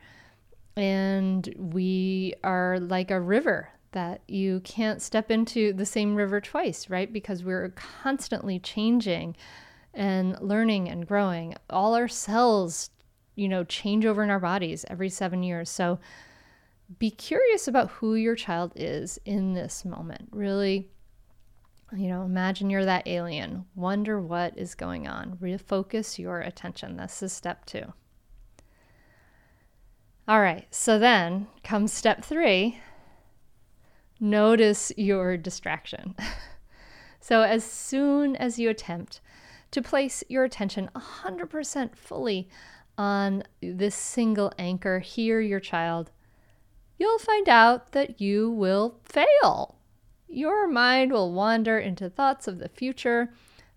And 0.76 1.54
we 1.56 2.34
are 2.42 2.78
like 2.78 3.10
a 3.10 3.20
river 3.20 3.70
that 3.92 4.22
you 4.26 4.60
can't 4.60 5.00
step 5.00 5.30
into 5.30 5.72
the 5.72 5.86
same 5.86 6.16
river 6.16 6.40
twice, 6.40 6.90
right? 6.90 7.10
Because 7.12 7.44
we're 7.44 7.70
constantly 7.70 8.58
changing 8.58 9.36
and 9.94 10.36
learning 10.40 10.88
and 10.88 11.06
growing. 11.06 11.54
All 11.70 11.94
our 11.94 12.08
cells, 12.08 12.90
you 13.34 13.48
know, 13.48 13.64
change 13.64 14.04
over 14.04 14.22
in 14.22 14.30
our 14.30 14.40
bodies 14.40 14.84
every 14.88 15.08
seven 15.08 15.42
years. 15.42 15.70
So 15.70 15.98
be 16.98 17.10
curious 17.10 17.66
about 17.66 17.90
who 17.90 18.14
your 18.14 18.34
child 18.34 18.72
is 18.76 19.18
in 19.24 19.54
this 19.54 19.84
moment. 19.84 20.28
Really 20.30 20.90
you 21.96 22.08
know, 22.08 22.24
imagine 22.24 22.70
you're 22.70 22.84
that 22.84 23.06
alien. 23.06 23.66
Wonder 23.74 24.20
what 24.20 24.58
is 24.58 24.74
going 24.74 25.06
on. 25.06 25.38
Refocus 25.40 26.18
your 26.18 26.40
attention. 26.40 26.96
This 26.96 27.22
is 27.22 27.32
step 27.32 27.64
two. 27.66 27.92
All 30.26 30.40
right, 30.40 30.66
so 30.74 30.98
then 30.98 31.48
comes 31.62 31.92
step 31.92 32.24
three 32.24 32.80
notice 34.20 34.90
your 34.96 35.36
distraction. 35.36 36.14
so, 37.20 37.42
as 37.42 37.62
soon 37.62 38.34
as 38.36 38.58
you 38.58 38.70
attempt 38.70 39.20
to 39.74 39.82
place 39.82 40.24
your 40.28 40.44
attention 40.44 40.90
100% 40.96 41.94
fully 41.94 42.48
on 42.96 43.44
this 43.60 43.94
single 43.94 44.52
anchor, 44.58 44.98
hear 44.98 45.40
your 45.40 45.60
child, 45.60 46.10
you'll 46.98 47.18
find 47.18 47.48
out 47.48 47.92
that 47.92 48.20
you 48.20 48.50
will 48.50 48.98
fail 49.04 49.76
your 50.34 50.66
mind 50.66 51.12
will 51.12 51.32
wander 51.32 51.78
into 51.78 52.10
thoughts 52.10 52.48
of 52.48 52.58
the 52.58 52.68
future. 52.68 53.32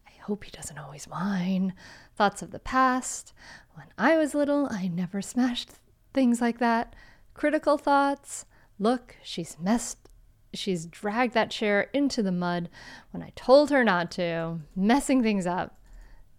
I 0.07 0.21
hope 0.23 0.43
he 0.43 0.51
doesn't 0.51 0.77
always 0.77 1.05
whine. 1.05 1.73
Thoughts 2.15 2.41
of 2.41 2.51
the 2.51 2.59
past. 2.59 3.33
When 3.75 3.87
I 3.97 4.17
was 4.17 4.33
little, 4.33 4.67
I 4.71 4.87
never 4.87 5.21
smashed 5.21 5.69
things 6.13 6.41
like 6.41 6.57
that. 6.57 6.95
Critical 7.35 7.77
thoughts. 7.77 8.45
Look, 8.79 9.17
she's 9.21 9.57
messed. 9.59 10.09
She's 10.53 10.87
dragged 10.87 11.35
that 11.35 11.51
chair 11.51 11.89
into 11.93 12.23
the 12.23 12.31
mud 12.31 12.69
when 13.11 13.21
I 13.21 13.33
told 13.35 13.69
her 13.69 13.83
not 13.83 14.09
to, 14.11 14.59
messing 14.75 15.21
things 15.21 15.45
up, 15.45 15.77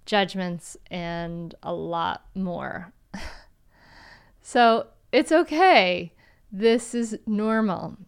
judgments, 0.08 0.76
and 0.90 1.54
a 1.62 1.72
lot 1.72 2.24
more. 2.34 2.92
so 4.42 4.86
it's 5.12 5.30
okay. 5.30 6.12
This 6.50 6.94
is 6.94 7.18
normal. 7.26 7.98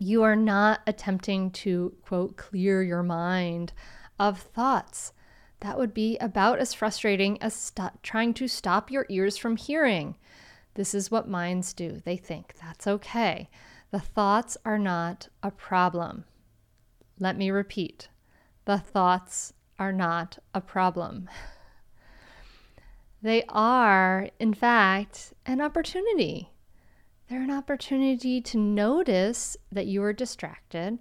You 0.00 0.22
are 0.22 0.34
not 0.34 0.80
attempting 0.86 1.50
to, 1.50 1.94
quote, 2.02 2.36
clear 2.36 2.82
your 2.82 3.02
mind 3.02 3.72
of 4.18 4.40
thoughts. 4.40 5.12
That 5.60 5.78
would 5.78 5.94
be 5.94 6.16
about 6.18 6.58
as 6.58 6.74
frustrating 6.74 7.40
as 7.42 7.54
st- 7.54 8.02
trying 8.02 8.34
to 8.34 8.48
stop 8.48 8.90
your 8.90 9.06
ears 9.08 9.36
from 9.36 9.56
hearing. 9.56 10.16
This 10.74 10.94
is 10.94 11.10
what 11.10 11.28
minds 11.28 11.72
do. 11.74 12.00
They 12.04 12.16
think 12.16 12.54
that's 12.60 12.86
okay. 12.86 13.48
The 13.90 14.00
thoughts 14.00 14.56
are 14.64 14.78
not 14.78 15.28
a 15.42 15.50
problem. 15.50 16.24
Let 17.20 17.36
me 17.36 17.50
repeat 17.50 18.08
the 18.64 18.78
thoughts 18.78 19.52
are 19.78 19.92
not 19.92 20.38
a 20.54 20.60
problem. 20.60 21.28
They 23.22 23.42
are, 23.48 24.28
in 24.38 24.52
fact, 24.52 25.32
an 25.46 25.62
opportunity. 25.62 26.50
They're 27.28 27.40
an 27.40 27.50
opportunity 27.50 28.42
to 28.42 28.58
notice 28.58 29.56
that 29.72 29.86
you 29.86 30.02
are 30.02 30.12
distracted 30.12 30.98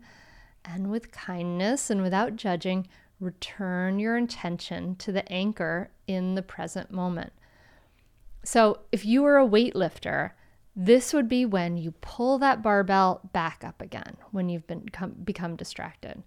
and 0.63 0.89
with 0.89 1.11
kindness 1.11 1.89
and 1.89 2.01
without 2.01 2.37
judging, 2.37 2.87
return 3.19 3.99
your 3.99 4.17
intention 4.17 4.95
to 4.95 5.11
the 5.11 5.29
anchor 5.31 5.91
in 6.07 6.35
the 6.35 6.41
present 6.41 6.91
moment. 6.91 7.33
So, 8.45 8.79
if 8.91 9.05
you 9.05 9.21
were 9.21 9.37
a 9.37 9.47
weightlifter, 9.47 10.31
this 10.75 11.13
would 11.13 11.29
be 11.29 11.45
when 11.45 11.77
you 11.77 11.91
pull 12.01 12.39
that 12.39 12.61
barbell 12.61 13.21
back 13.31 13.63
up 13.63 13.81
again 13.81 14.17
when 14.31 14.49
you've 14.49 14.67
been 14.67 14.89
become 15.23 15.55
distracted. 15.55 16.23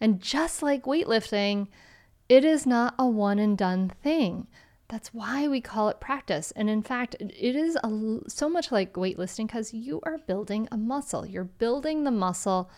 And 0.00 0.20
just 0.20 0.62
like 0.62 0.84
weightlifting, 0.84 1.68
it 2.30 2.44
is 2.44 2.64
not 2.64 2.94
a 2.98 3.06
one 3.06 3.38
and 3.40 3.58
done 3.58 3.90
thing. 4.02 4.46
That's 4.88 5.12
why 5.12 5.48
we 5.48 5.60
call 5.60 5.88
it 5.88 6.00
practice. 6.00 6.52
And 6.52 6.70
in 6.70 6.82
fact, 6.82 7.16
it 7.20 7.56
is 7.56 7.76
a, 7.82 8.20
so 8.28 8.48
much 8.48 8.72
like 8.72 8.94
weightlifting 8.94 9.48
because 9.48 9.74
you 9.74 10.00
are 10.04 10.16
building 10.16 10.68
a 10.70 10.76
muscle. 10.76 11.26
You're 11.26 11.44
building 11.44 12.04
the 12.04 12.10
muscle 12.12 12.70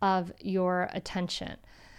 of 0.00 0.32
your 0.40 0.88
attention. 0.92 1.56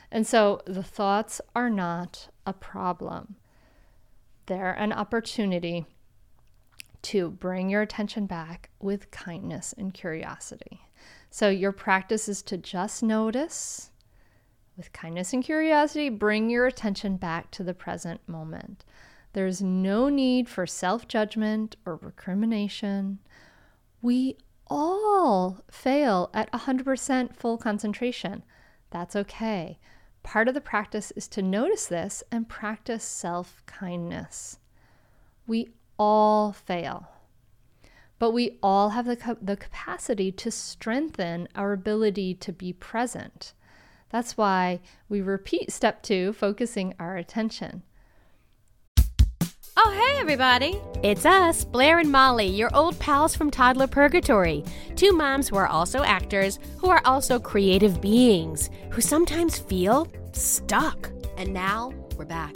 And 0.10 0.26
so 0.26 0.62
the 0.66 0.84
thoughts 0.84 1.42
are 1.54 1.70
not 1.70 2.30
a 2.46 2.54
problem. 2.54 3.36
they're 4.46 4.74
an 4.74 4.94
opportunity 4.94 5.86
to 7.02 7.30
bring 7.30 7.70
your 7.70 7.82
attention 7.82 8.26
back 8.26 8.70
with 8.80 9.12
kindness 9.12 9.74
and 9.78 9.94
curiosity. 9.94 10.82
So, 11.30 11.50
your 11.50 11.72
practice 11.72 12.30
is 12.30 12.42
to 12.44 12.58
just 12.58 13.04
notice 13.04 13.92
with 14.78 14.94
kindness 14.94 15.34
and 15.34 15.44
curiosity, 15.44 16.10
bring 16.10 16.50
your 16.50 16.68
attention 16.68 17.18
back 17.18 17.52
to 17.52 17.64
the 17.64 17.74
present 17.74 18.22
moment. 18.28 18.84
There's 19.34 19.62
no 19.62 20.10
need 20.10 20.48
for 20.48 20.66
self 20.66 21.08
judgment 21.08 21.76
or 21.86 21.98
recrimination. 21.98 23.20
We 24.02 24.38
all 24.68 25.64
fail 25.70 26.30
at 26.34 26.52
100% 26.52 27.36
full 27.36 27.58
concentration. 27.58 28.44
That's 28.90 29.16
okay. 29.16 29.80
Part 30.24 30.48
of 30.48 30.54
the 30.54 30.62
practice 30.62 31.12
is 31.12 31.28
to 31.30 31.42
notice 31.42 31.86
this 31.86 32.24
and 32.32 32.50
practice 32.50 33.04
self 33.04 33.62
kindness. 33.66 34.58
We 35.46 35.70
all 36.00 36.52
fail, 36.52 37.10
but 38.18 38.32
we 38.32 38.58
all 38.64 38.90
have 38.90 39.06
the, 39.06 39.38
the 39.42 39.56
capacity 39.56 40.32
to 40.32 40.50
strengthen 40.50 41.48
our 41.56 41.74
ability 41.74 42.34
to 42.36 42.52
be 42.52 42.74
present. 42.74 43.54
That's 44.16 44.38
why 44.38 44.80
we 45.10 45.20
repeat 45.20 45.74
step 45.74 46.02
two, 46.02 46.32
focusing 46.32 46.94
our 46.98 47.18
attention. 47.18 47.84
Oh, 49.76 49.92
hey, 49.92 50.22
everybody. 50.22 50.80
It's 51.04 51.26
us, 51.26 51.66
Blair 51.66 52.00
and 52.00 52.10
Molly, 52.10 52.48
your 52.48 52.74
old 52.74 52.98
pals 52.98 53.36
from 53.36 53.52
Toddler 53.52 53.88
Purgatory. 53.88 54.64
Two 54.96 55.12
moms 55.12 55.50
who 55.50 55.58
are 55.58 55.68
also 55.68 56.02
actors, 56.02 56.60
who 56.78 56.88
are 56.88 57.02
also 57.04 57.40
creative 57.40 58.00
beings, 58.00 58.70
who 58.90 59.02
sometimes 59.02 59.58
feel 59.58 60.08
stuck. 60.32 61.12
And 61.36 61.54
now 61.54 61.92
we're 62.16 62.24
back 62.24 62.56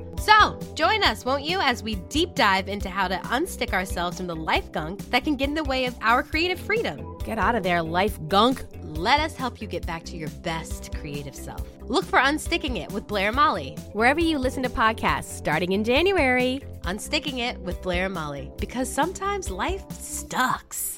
So, 0.21 0.59
join 0.75 1.03
us, 1.03 1.25
won't 1.25 1.43
you, 1.43 1.59
as 1.59 1.81
we 1.81 1.95
deep 1.95 2.35
dive 2.35 2.67
into 2.67 2.91
how 2.91 3.07
to 3.07 3.15
unstick 3.15 3.73
ourselves 3.73 4.17
from 4.17 4.27
the 4.27 4.35
life 4.35 4.71
gunk 4.71 5.09
that 5.09 5.23
can 5.23 5.35
get 5.35 5.49
in 5.49 5.55
the 5.55 5.63
way 5.63 5.85
of 5.85 5.95
our 5.99 6.21
creative 6.21 6.59
freedom. 6.59 7.17
Get 7.25 7.39
out 7.39 7.55
of 7.55 7.63
there, 7.63 7.81
life 7.81 8.19
gunk. 8.27 8.63
Let 8.83 9.19
us 9.19 9.35
help 9.35 9.59
you 9.59 9.67
get 9.67 9.87
back 9.87 10.03
to 10.05 10.17
your 10.17 10.29
best 10.43 10.93
creative 10.95 11.33
self. 11.33 11.67
Look 11.81 12.05
for 12.05 12.19
Unsticking 12.19 12.77
It 12.77 12.91
with 12.91 13.07
Blair 13.07 13.29
and 13.29 13.35
Molly. 13.35 13.75
Wherever 13.93 14.19
you 14.19 14.37
listen 14.37 14.61
to 14.61 14.69
podcasts, 14.69 15.23
starting 15.23 15.71
in 15.71 15.83
January. 15.83 16.61
Unsticking 16.81 17.39
It 17.39 17.57
with 17.61 17.81
Blair 17.81 18.05
and 18.05 18.13
Molly. 18.13 18.51
Because 18.59 18.93
sometimes 18.93 19.49
life 19.49 19.91
sucks. 19.91 20.97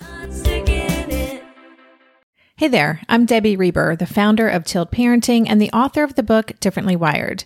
Hey 2.58 2.68
there, 2.68 3.02
I'm 3.08 3.26
Debbie 3.26 3.56
Reber, 3.56 3.96
the 3.96 4.06
founder 4.06 4.50
of 4.50 4.66
Tilt 4.66 4.92
Parenting 4.92 5.46
and 5.48 5.62
the 5.62 5.72
author 5.72 6.04
of 6.04 6.16
the 6.16 6.24
book 6.24 6.52
Differently 6.60 6.98
Wired. 6.98 7.46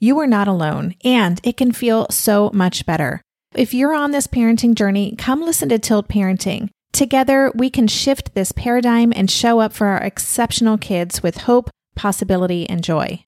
you 0.00 0.18
are 0.18 0.26
not 0.26 0.48
alone, 0.48 0.94
and 1.04 1.40
it 1.44 1.58
can 1.58 1.72
feel 1.72 2.06
so 2.10 2.50
much 2.54 2.86
better. 2.86 3.20
If 3.54 3.74
you're 3.74 3.94
on 3.94 4.12
this 4.12 4.26
parenting 4.26 4.74
journey, 4.74 5.14
come 5.16 5.42
listen 5.42 5.68
to 5.68 5.78
Tilt 5.78 6.08
Parenting. 6.08 6.70
Together, 6.92 7.52
we 7.54 7.68
can 7.68 7.86
shift 7.86 8.34
this 8.34 8.50
paradigm 8.50 9.12
and 9.14 9.30
show 9.30 9.60
up 9.60 9.72
for 9.74 9.88
our 9.88 10.02
exceptional 10.02 10.78
kids 10.78 11.22
with 11.22 11.42
hope, 11.42 11.68
possibility, 11.94 12.68
and 12.68 12.82
joy. 12.82 13.24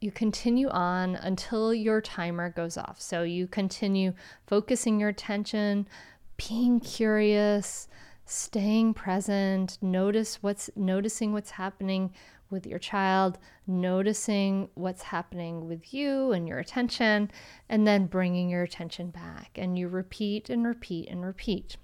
You 0.00 0.10
continue 0.10 0.68
on 0.68 1.14
until 1.14 1.72
your 1.72 2.00
timer 2.00 2.50
goes 2.50 2.76
off. 2.76 3.00
So 3.00 3.22
you 3.22 3.46
continue 3.46 4.14
focusing 4.46 4.98
your 4.98 5.08
attention, 5.08 5.88
being 6.36 6.80
curious, 6.80 7.88
staying 8.24 8.94
present, 8.94 9.78
notice 9.80 10.42
what's 10.42 10.70
noticing 10.76 11.32
what's 11.32 11.52
happening 11.52 12.12
with 12.50 12.66
your 12.66 12.78
child, 12.78 13.38
noticing 13.66 14.68
what's 14.74 15.02
happening 15.02 15.68
with 15.68 15.92
you 15.92 16.32
and 16.32 16.48
your 16.48 16.58
attention, 16.58 17.30
and 17.68 17.86
then 17.86 18.06
bringing 18.06 18.48
your 18.48 18.62
attention 18.62 19.10
back. 19.10 19.50
And 19.56 19.78
you 19.78 19.88
repeat 19.88 20.50
and 20.50 20.64
repeat 20.66 21.08
and 21.08 21.24
repeat. 21.24 21.76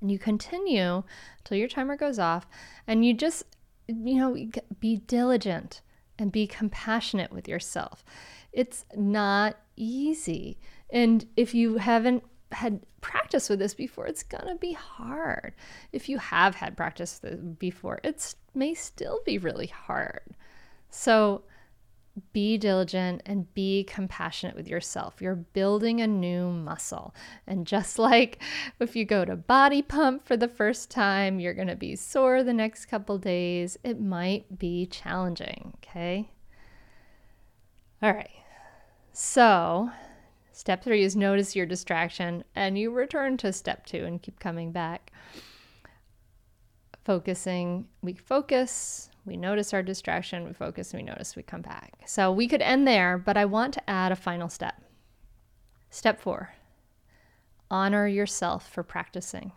And 0.00 0.10
you 0.10 0.18
continue 0.18 1.02
till 1.44 1.56
your 1.58 1.68
timer 1.68 1.96
goes 1.96 2.18
off, 2.18 2.46
and 2.86 3.04
you 3.04 3.14
just, 3.14 3.44
you 3.86 4.14
know, 4.14 4.36
be 4.80 4.96
diligent 4.96 5.82
and 6.18 6.32
be 6.32 6.46
compassionate 6.46 7.32
with 7.32 7.48
yourself. 7.48 8.04
It's 8.52 8.84
not 8.96 9.56
easy. 9.76 10.58
And 10.90 11.26
if 11.36 11.54
you 11.54 11.76
haven't 11.76 12.24
had 12.52 12.80
practice 13.00 13.48
with 13.48 13.58
this 13.58 13.74
before, 13.74 14.06
it's 14.06 14.22
gonna 14.22 14.56
be 14.56 14.72
hard. 14.72 15.54
If 15.92 16.08
you 16.08 16.18
have 16.18 16.54
had 16.54 16.76
practice 16.76 17.20
before, 17.58 18.00
it 18.04 18.34
may 18.54 18.74
still 18.74 19.20
be 19.24 19.38
really 19.38 19.66
hard. 19.66 20.36
So 20.90 21.44
be 22.32 22.58
diligent 22.58 23.22
and 23.24 23.52
be 23.54 23.84
compassionate 23.84 24.56
with 24.56 24.68
yourself. 24.68 25.20
You're 25.20 25.36
building 25.36 26.00
a 26.00 26.06
new 26.06 26.50
muscle. 26.50 27.14
And 27.46 27.66
just 27.66 27.98
like 27.98 28.42
if 28.78 28.96
you 28.96 29.04
go 29.04 29.24
to 29.24 29.36
body 29.36 29.82
pump 29.82 30.24
for 30.24 30.36
the 30.36 30.48
first 30.48 30.90
time, 30.90 31.40
you're 31.40 31.54
going 31.54 31.68
to 31.68 31.76
be 31.76 31.96
sore 31.96 32.42
the 32.42 32.52
next 32.52 32.86
couple 32.86 33.18
days. 33.18 33.78
It 33.84 34.00
might 34.00 34.58
be 34.58 34.86
challenging, 34.86 35.72
okay? 35.78 36.30
All 38.02 38.12
right. 38.12 38.30
So, 39.12 39.90
Step 40.52 40.82
three 40.82 41.02
is 41.02 41.16
notice 41.16 41.54
your 41.54 41.66
distraction 41.66 42.44
and 42.54 42.76
you 42.76 42.90
return 42.90 43.36
to 43.38 43.52
step 43.52 43.86
two 43.86 44.04
and 44.04 44.20
keep 44.20 44.40
coming 44.40 44.72
back. 44.72 45.12
Focusing, 47.04 47.88
we 48.02 48.12
focus, 48.12 49.10
we 49.24 49.36
notice 49.36 49.72
our 49.72 49.82
distraction, 49.82 50.44
we 50.44 50.52
focus, 50.52 50.92
we 50.92 51.02
notice, 51.02 51.36
we 51.36 51.42
come 51.42 51.62
back. 51.62 51.92
So 52.06 52.32
we 52.32 52.46
could 52.48 52.62
end 52.62 52.86
there, 52.86 53.16
but 53.16 53.36
I 53.36 53.44
want 53.44 53.74
to 53.74 53.90
add 53.90 54.12
a 54.12 54.16
final 54.16 54.48
step. 54.48 54.82
Step 55.90 56.20
four 56.20 56.54
honor 57.70 58.06
yourself 58.06 58.68
for 58.68 58.82
practicing. 58.82 59.52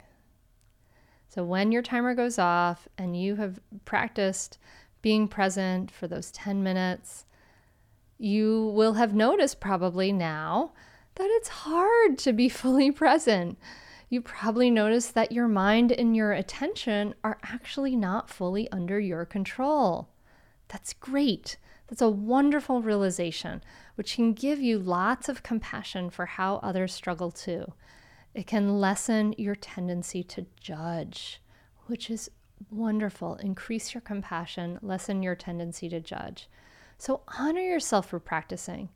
So 1.27 1.43
when 1.43 1.71
your 1.71 1.81
timer 1.81 2.13
goes 2.13 2.37
off 2.37 2.87
and 2.97 3.19
you 3.19 3.37
have 3.37 3.59
practiced 3.85 4.59
being 5.01 5.27
present 5.27 5.89
for 5.89 6.07
those 6.07 6.31
10 6.31 6.61
minutes, 6.61 7.25
you 8.17 8.71
will 8.75 8.93
have 8.93 9.13
noticed 9.13 9.59
probably 9.59 10.11
now 10.11 10.71
that 11.15 11.29
it's 11.29 11.49
hard 11.49 12.17
to 12.19 12.33
be 12.33 12.49
fully 12.49 12.91
present. 12.91 13.57
You 14.09 14.21
probably 14.21 14.69
notice 14.69 15.07
that 15.07 15.31
your 15.31 15.47
mind 15.47 15.91
and 15.91 16.15
your 16.15 16.33
attention 16.33 17.15
are 17.23 17.39
actually 17.43 17.95
not 17.95 18.29
fully 18.29 18.69
under 18.71 18.99
your 18.99 19.25
control. 19.25 20.09
That's 20.67 20.93
great. 20.93 21.57
That's 21.87 22.01
a 22.01 22.09
wonderful 22.09 22.81
realization, 22.81 23.61
which 23.95 24.15
can 24.15 24.33
give 24.33 24.59
you 24.59 24.79
lots 24.79 25.29
of 25.29 25.43
compassion 25.43 26.09
for 26.09 26.25
how 26.25 26.57
others 26.57 26.93
struggle 26.93 27.31
too. 27.31 27.73
It 28.33 28.47
can 28.47 28.79
lessen 28.79 29.35
your 29.37 29.55
tendency 29.55 30.23
to 30.23 30.45
judge, 30.59 31.41
which 31.85 32.09
is 32.09 32.31
wonderful. 32.71 33.35
Increase 33.35 33.93
your 33.93 34.01
compassion, 34.01 34.79
lessen 34.81 35.21
your 35.21 35.35
tendency 35.35 35.89
to 35.89 35.99
judge. 35.99 36.49
So 36.97 37.21
honor 37.37 37.61
yourself 37.61 38.07
for 38.09 38.19
practicing 38.19 38.89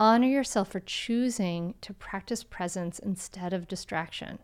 Honor 0.00 0.28
yourself 0.28 0.70
for 0.70 0.80
choosing 0.80 1.74
to 1.82 1.92
practice 1.92 2.42
presence 2.42 2.98
instead 2.98 3.52
of 3.52 3.68
distraction. 3.68 4.38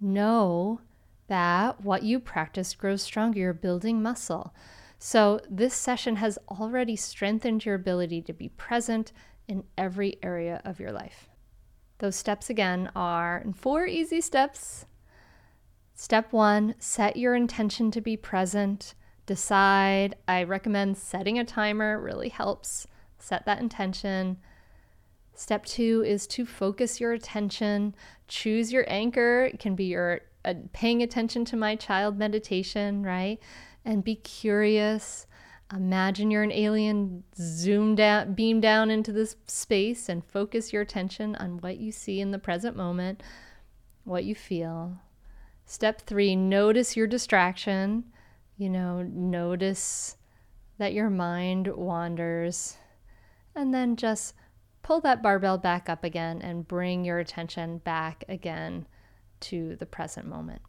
Know 0.00 0.80
that 1.26 1.80
what 1.80 2.04
you 2.04 2.20
practice 2.20 2.72
grows 2.76 3.02
stronger. 3.02 3.40
You're 3.40 3.52
building 3.52 4.00
muscle. 4.00 4.54
So, 4.96 5.40
this 5.50 5.74
session 5.74 6.16
has 6.16 6.38
already 6.48 6.94
strengthened 6.94 7.66
your 7.66 7.74
ability 7.74 8.22
to 8.22 8.32
be 8.32 8.48
present 8.50 9.10
in 9.48 9.64
every 9.76 10.18
area 10.22 10.62
of 10.64 10.78
your 10.78 10.92
life. 10.92 11.28
Those 11.98 12.14
steps 12.14 12.48
again 12.48 12.92
are 12.94 13.44
four 13.56 13.88
easy 13.88 14.20
steps. 14.20 14.86
Step 15.96 16.32
one 16.32 16.76
set 16.78 17.16
your 17.16 17.34
intention 17.34 17.90
to 17.90 18.00
be 18.00 18.16
present. 18.16 18.94
Decide. 19.26 20.16
I 20.28 20.42
recommend 20.44 20.96
setting 20.96 21.38
a 21.38 21.44
timer, 21.44 22.00
really 22.00 22.28
helps. 22.28 22.86
Set 23.18 23.46
that 23.46 23.60
intention. 23.60 24.38
Step 25.34 25.64
two 25.64 26.04
is 26.06 26.26
to 26.28 26.46
focus 26.46 27.00
your 27.00 27.12
attention. 27.12 27.94
Choose 28.28 28.72
your 28.72 28.84
anchor. 28.86 29.46
It 29.46 29.58
can 29.58 29.74
be 29.74 29.84
your 29.86 30.20
uh, 30.44 30.54
paying 30.72 31.02
attention 31.02 31.44
to 31.46 31.56
my 31.56 31.74
child 31.74 32.18
meditation, 32.18 33.02
right? 33.02 33.40
And 33.84 34.04
be 34.04 34.16
curious. 34.16 35.26
Imagine 35.74 36.30
you're 36.30 36.42
an 36.42 36.52
alien, 36.52 37.24
zoom 37.36 37.94
down, 37.94 38.34
beam 38.34 38.60
down 38.60 38.90
into 38.90 39.10
this 39.10 39.36
space 39.46 40.08
and 40.08 40.24
focus 40.24 40.72
your 40.72 40.82
attention 40.82 41.34
on 41.36 41.58
what 41.58 41.78
you 41.78 41.90
see 41.90 42.20
in 42.20 42.30
the 42.30 42.38
present 42.38 42.76
moment, 42.76 43.22
what 44.04 44.24
you 44.24 44.34
feel. 44.34 44.98
Step 45.64 46.02
three, 46.02 46.36
notice 46.36 46.96
your 46.96 47.06
distraction. 47.06 48.04
You 48.56 48.70
know, 48.70 49.02
notice 49.02 50.16
that 50.78 50.92
your 50.92 51.10
mind 51.10 51.68
wanders. 51.68 52.76
And 53.54 53.72
then 53.72 53.96
just 53.96 54.34
pull 54.82 55.00
that 55.00 55.22
barbell 55.22 55.58
back 55.58 55.88
up 55.88 56.04
again 56.04 56.40
and 56.42 56.66
bring 56.66 57.04
your 57.04 57.18
attention 57.18 57.78
back 57.78 58.24
again 58.28 58.86
to 59.40 59.76
the 59.76 59.86
present 59.86 60.26
moment. 60.26 60.62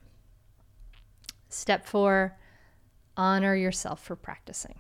Step 1.50 1.86
four, 1.86 2.38
honor 3.17 3.56
yourself 3.56 4.04
for 4.04 4.15
practicing. 4.15 4.80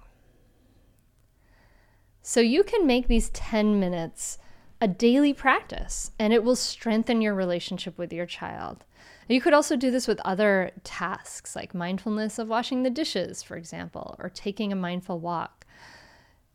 So 2.21 2.39
you 2.39 2.63
can 2.63 2.87
make 2.87 3.07
these 3.07 3.29
10 3.29 3.79
minutes 3.79 4.39
a 4.81 4.87
daily 4.87 5.33
practice 5.33 6.11
and 6.19 6.33
it 6.33 6.43
will 6.43 6.55
strengthen 6.55 7.21
your 7.21 7.33
relationship 7.33 7.97
with 7.97 8.11
your 8.11 8.25
child. 8.25 8.83
You 9.27 9.41
could 9.41 9.53
also 9.53 9.75
do 9.75 9.89
this 9.89 10.07
with 10.07 10.19
other 10.23 10.71
tasks 10.83 11.55
like 11.55 11.73
mindfulness 11.73 12.37
of 12.37 12.47
washing 12.47 12.83
the 12.83 12.89
dishes, 12.89 13.41
for 13.41 13.57
example, 13.57 14.15
or 14.19 14.29
taking 14.29 14.71
a 14.71 14.75
mindful 14.75 15.19
walk. 15.19 15.65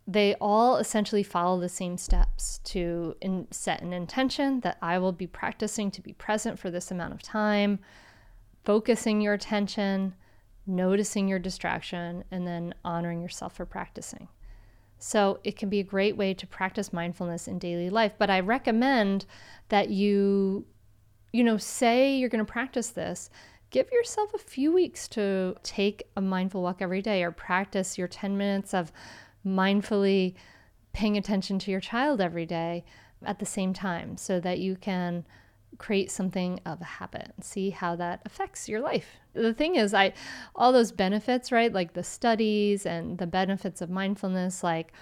They 0.07 0.35
all 0.41 0.77
essentially 0.77 1.23
follow 1.23 1.61
the 1.61 1.69
same 1.69 1.97
steps 1.97 2.59
to 2.65 3.17
in, 3.21 3.47
set 3.51 3.83
an 3.83 3.93
intention 3.93 4.61
that 4.61 4.79
I 4.81 4.99
will 4.99 5.13
be 5.13 5.27
practicing 5.27 5.91
to 5.93 6.03
be 6.03 6.13
present 6.13 6.59
for 6.59 6.71
this 6.71 6.91
amount 6.91 7.15
of 7.15 7.23
time, 7.23 7.81
focusing 8.65 9.21
your 9.21 9.35
attention, 9.35 10.15
noticing 10.67 11.29
your 11.29 11.39
distraction, 11.39 12.25
and 12.31 12.47
then 12.47 12.75
honoring 12.85 13.21
yourself 13.21 13.55
for 13.55 13.67
practicing. 13.67 14.29
So 14.99 15.41
it 15.45 15.57
can 15.57 15.69
be 15.69 15.81
a 15.81 15.85
great 15.85 16.17
way 16.17 16.35
to 16.35 16.47
practice 16.47 16.93
mindfulness 16.93 17.49
in 17.49 17.59
daily 17.59 17.89
life. 17.89 18.13
But 18.19 18.31
I 18.31 18.41
recommend 18.41 19.25
that 19.71 19.89
you, 19.89 20.67
you 21.33 21.45
know, 21.45 21.57
say 21.57 22.17
you're 22.17 22.29
going 22.29 22.45
to 22.45 22.53
practice 22.53 22.91
this. 22.91 23.31
Give 23.71 23.91
yourself 23.93 24.35
a 24.35 24.39
few 24.39 24.73
weeks 24.73 25.07
to 25.09 25.55
take 25.63 26.03
a 26.17 26.21
mindful 26.21 26.63
walk 26.63 26.83
every 26.83 27.03
day 27.03 27.23
or 27.23 27.31
practice 27.31 27.97
your 27.97 28.09
10 28.09 28.37
minutes 28.37 28.75
of 28.75 28.91
mindfully 29.47 30.35
paying 30.93 31.17
attention 31.17 31.59
to 31.61 31.71
your 31.71 31.81
child 31.81 32.21
every 32.21 32.47
day 32.47 32.85
at 33.25 33.39
the 33.39 33.47
same 33.47 33.73
time 33.73 34.17
so 34.17 34.41
that 34.41 34.59
you 34.59 34.77
can 34.77 35.25
create 35.79 36.11
something 36.11 36.61
of 36.67 36.81
a 36.81 36.85
habit 36.85 37.33
and 37.37 37.45
see 37.45 37.71
how 37.71 37.95
that 37.97 38.21
affects 38.25 38.69
your 38.69 38.81
life. 38.81 39.17
The 39.35 39.55
thing 39.55 39.77
is, 39.77 39.95
I 39.95 40.13
all 40.55 40.73
those 40.73 40.91
benefits, 40.93 41.53
right? 41.53 41.73
Like 41.73 41.93
the 41.93 42.03
studies 42.03 42.87
and 42.87 43.19
the 43.19 43.27
benefits 43.27 43.81
of 43.81 43.89
mindfulness, 43.89 44.65
like 44.65 44.93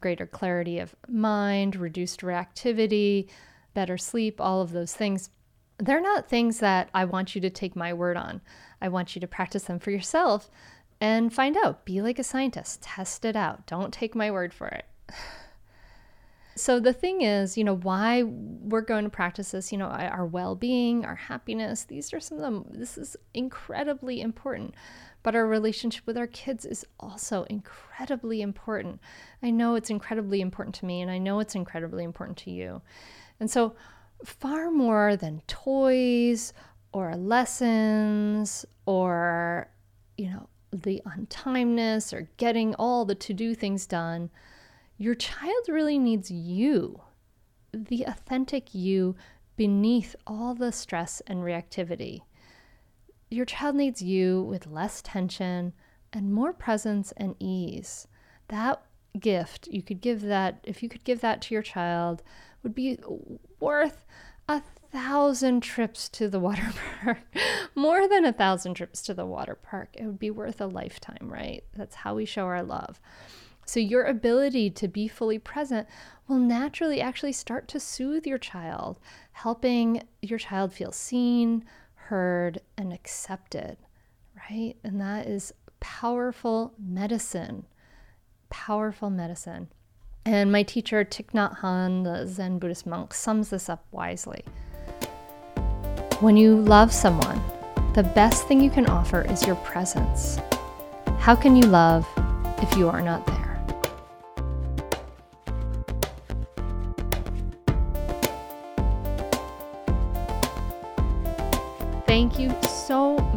greater 0.00 0.26
clarity 0.26 0.78
of 0.80 0.94
mind, 1.08 1.76
reduced 1.76 2.20
reactivity, 2.20 3.28
better 3.74 3.96
sleep, 3.96 4.40
all 4.40 4.60
of 4.60 4.72
those 4.72 4.92
things. 4.92 5.30
They're 5.78 6.00
not 6.00 6.28
things 6.28 6.58
that 6.58 6.90
I 6.92 7.04
want 7.04 7.34
you 7.34 7.40
to 7.40 7.50
take 7.50 7.76
my 7.76 7.92
word 7.92 8.16
on. 8.16 8.40
I 8.80 8.88
want 8.88 9.14
you 9.14 9.20
to 9.20 9.26
practice 9.26 9.64
them 9.64 9.78
for 9.78 9.90
yourself 9.90 10.50
and 11.00 11.32
find 11.32 11.56
out. 11.56 11.84
Be 11.84 12.02
like 12.02 12.18
a 12.18 12.24
scientist, 12.24 12.82
test 12.82 13.24
it 13.24 13.36
out. 13.36 13.66
Don't 13.66 13.92
take 13.92 14.14
my 14.14 14.30
word 14.30 14.52
for 14.52 14.68
it. 14.68 14.84
So 16.56 16.80
the 16.80 16.92
thing 16.92 17.22
is, 17.22 17.56
you 17.56 17.62
know, 17.62 17.76
why 17.76 18.24
we're 18.24 18.80
going 18.80 19.04
to 19.04 19.10
practice 19.10 19.52
this, 19.52 19.70
you 19.70 19.78
know, 19.78 19.86
our 19.86 20.26
well-being, 20.26 21.04
our 21.04 21.14
happiness, 21.14 21.84
these 21.84 22.12
are 22.12 22.18
some 22.18 22.38
of 22.38 22.42
them. 22.42 22.64
This 22.70 22.98
is 22.98 23.16
incredibly 23.32 24.20
important. 24.20 24.74
But 25.22 25.36
our 25.36 25.46
relationship 25.46 26.04
with 26.04 26.18
our 26.18 26.26
kids 26.26 26.64
is 26.64 26.84
also 26.98 27.44
incredibly 27.44 28.42
important. 28.42 29.00
I 29.40 29.50
know 29.50 29.76
it's 29.76 29.88
incredibly 29.88 30.40
important 30.40 30.74
to 30.76 30.84
me 30.84 31.00
and 31.00 31.12
I 31.12 31.18
know 31.18 31.38
it's 31.38 31.54
incredibly 31.54 32.02
important 32.02 32.38
to 32.38 32.50
you. 32.50 32.82
And 33.38 33.48
so 33.48 33.76
far 34.24 34.70
more 34.70 35.16
than 35.16 35.42
toys 35.46 36.52
or 36.92 37.16
lessons 37.16 38.64
or 38.86 39.70
you 40.18 40.28
know, 40.28 40.48
the 40.72 41.00
untimeness 41.06 42.12
or 42.12 42.28
getting 42.36 42.74
all 42.74 43.04
the 43.04 43.14
to-do 43.14 43.54
things 43.54 43.86
done, 43.86 44.30
your 44.98 45.14
child 45.14 45.68
really 45.68 45.98
needs 45.98 46.30
you, 46.30 47.00
the 47.72 48.02
authentic 48.02 48.74
you 48.74 49.14
beneath 49.56 50.14
all 50.26 50.54
the 50.54 50.72
stress 50.72 51.22
and 51.26 51.40
reactivity. 51.40 52.20
Your 53.30 53.44
child 53.44 53.76
needs 53.76 54.02
you 54.02 54.42
with 54.42 54.66
less 54.66 55.00
tension 55.02 55.72
and 56.12 56.32
more 56.32 56.52
presence 56.52 57.12
and 57.16 57.36
ease. 57.38 58.08
That 58.48 58.82
gift, 59.18 59.68
you 59.68 59.82
could 59.82 60.00
give 60.00 60.22
that, 60.22 60.60
if 60.64 60.82
you 60.82 60.88
could 60.88 61.04
give 61.04 61.20
that 61.20 61.42
to 61.42 61.54
your 61.54 61.62
child, 61.62 62.22
would 62.62 62.74
be 62.74 62.98
worth 63.60 64.04
a 64.48 64.62
thousand 64.90 65.62
trips 65.62 66.08
to 66.08 66.28
the 66.28 66.40
water 66.40 66.72
park, 67.02 67.18
more 67.74 68.08
than 68.08 68.24
a 68.24 68.32
thousand 68.32 68.74
trips 68.74 69.02
to 69.02 69.14
the 69.14 69.26
water 69.26 69.54
park. 69.54 69.90
It 69.94 70.06
would 70.06 70.18
be 70.18 70.30
worth 70.30 70.60
a 70.60 70.66
lifetime, 70.66 71.28
right? 71.28 71.64
That's 71.76 71.96
how 71.96 72.14
we 72.14 72.24
show 72.24 72.44
our 72.44 72.62
love. 72.62 73.00
So, 73.66 73.80
your 73.80 74.04
ability 74.04 74.70
to 74.70 74.88
be 74.88 75.08
fully 75.08 75.38
present 75.38 75.86
will 76.26 76.38
naturally 76.38 77.02
actually 77.02 77.32
start 77.32 77.68
to 77.68 77.80
soothe 77.80 78.26
your 78.26 78.38
child, 78.38 78.98
helping 79.32 80.02
your 80.22 80.38
child 80.38 80.72
feel 80.72 80.90
seen, 80.90 81.64
heard, 81.94 82.62
and 82.78 82.94
accepted, 82.94 83.76
right? 84.50 84.74
And 84.82 84.98
that 85.02 85.26
is 85.26 85.52
powerful 85.80 86.72
medicine. 86.78 87.66
Powerful 88.50 89.10
medicine. 89.10 89.68
And 90.24 90.52
my 90.52 90.62
teacher, 90.62 91.04
Thich 91.04 91.30
Nhat 91.32 91.60
Hanh, 91.60 92.04
the 92.04 92.26
Zen 92.26 92.58
Buddhist 92.58 92.86
monk, 92.86 93.14
sums 93.14 93.50
this 93.50 93.68
up 93.68 93.84
wisely. 93.92 94.44
When 96.20 96.36
you 96.36 96.56
love 96.56 96.92
someone, 96.92 97.40
the 97.94 98.02
best 98.02 98.46
thing 98.46 98.60
you 98.60 98.70
can 98.70 98.86
offer 98.86 99.22
is 99.22 99.46
your 99.46 99.56
presence. 99.56 100.38
How 101.18 101.34
can 101.34 101.56
you 101.56 101.62
love 101.62 102.06
if 102.58 102.76
you 102.76 102.88
are 102.88 103.02
not 103.02 103.26
there? 103.26 103.37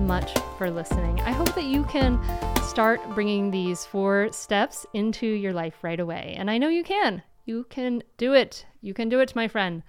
Much 0.08 0.38
for 0.58 0.70
listening. 0.70 1.20
I 1.22 1.32
hope 1.32 1.54
that 1.56 1.66
you 1.66 1.84
can 1.86 2.20
start 2.64 3.02
bringing 3.14 3.52
these 3.52 3.86
four 3.86 4.30
steps 4.32 4.86
into 4.94 5.26
your 5.26 5.54
life 5.54 5.76
right 5.82 6.00
away. 6.00 6.36
And 6.38 6.50
I 6.50 6.58
know 6.58 6.70
you 6.70 6.84
can. 6.84 7.24
You 7.46 7.66
can 7.70 8.04
do 8.18 8.34
it. 8.34 8.66
You 8.82 8.94
can 8.94 9.10
do 9.10 9.20
it, 9.20 9.36
my 9.36 9.48
friend. 9.48 9.84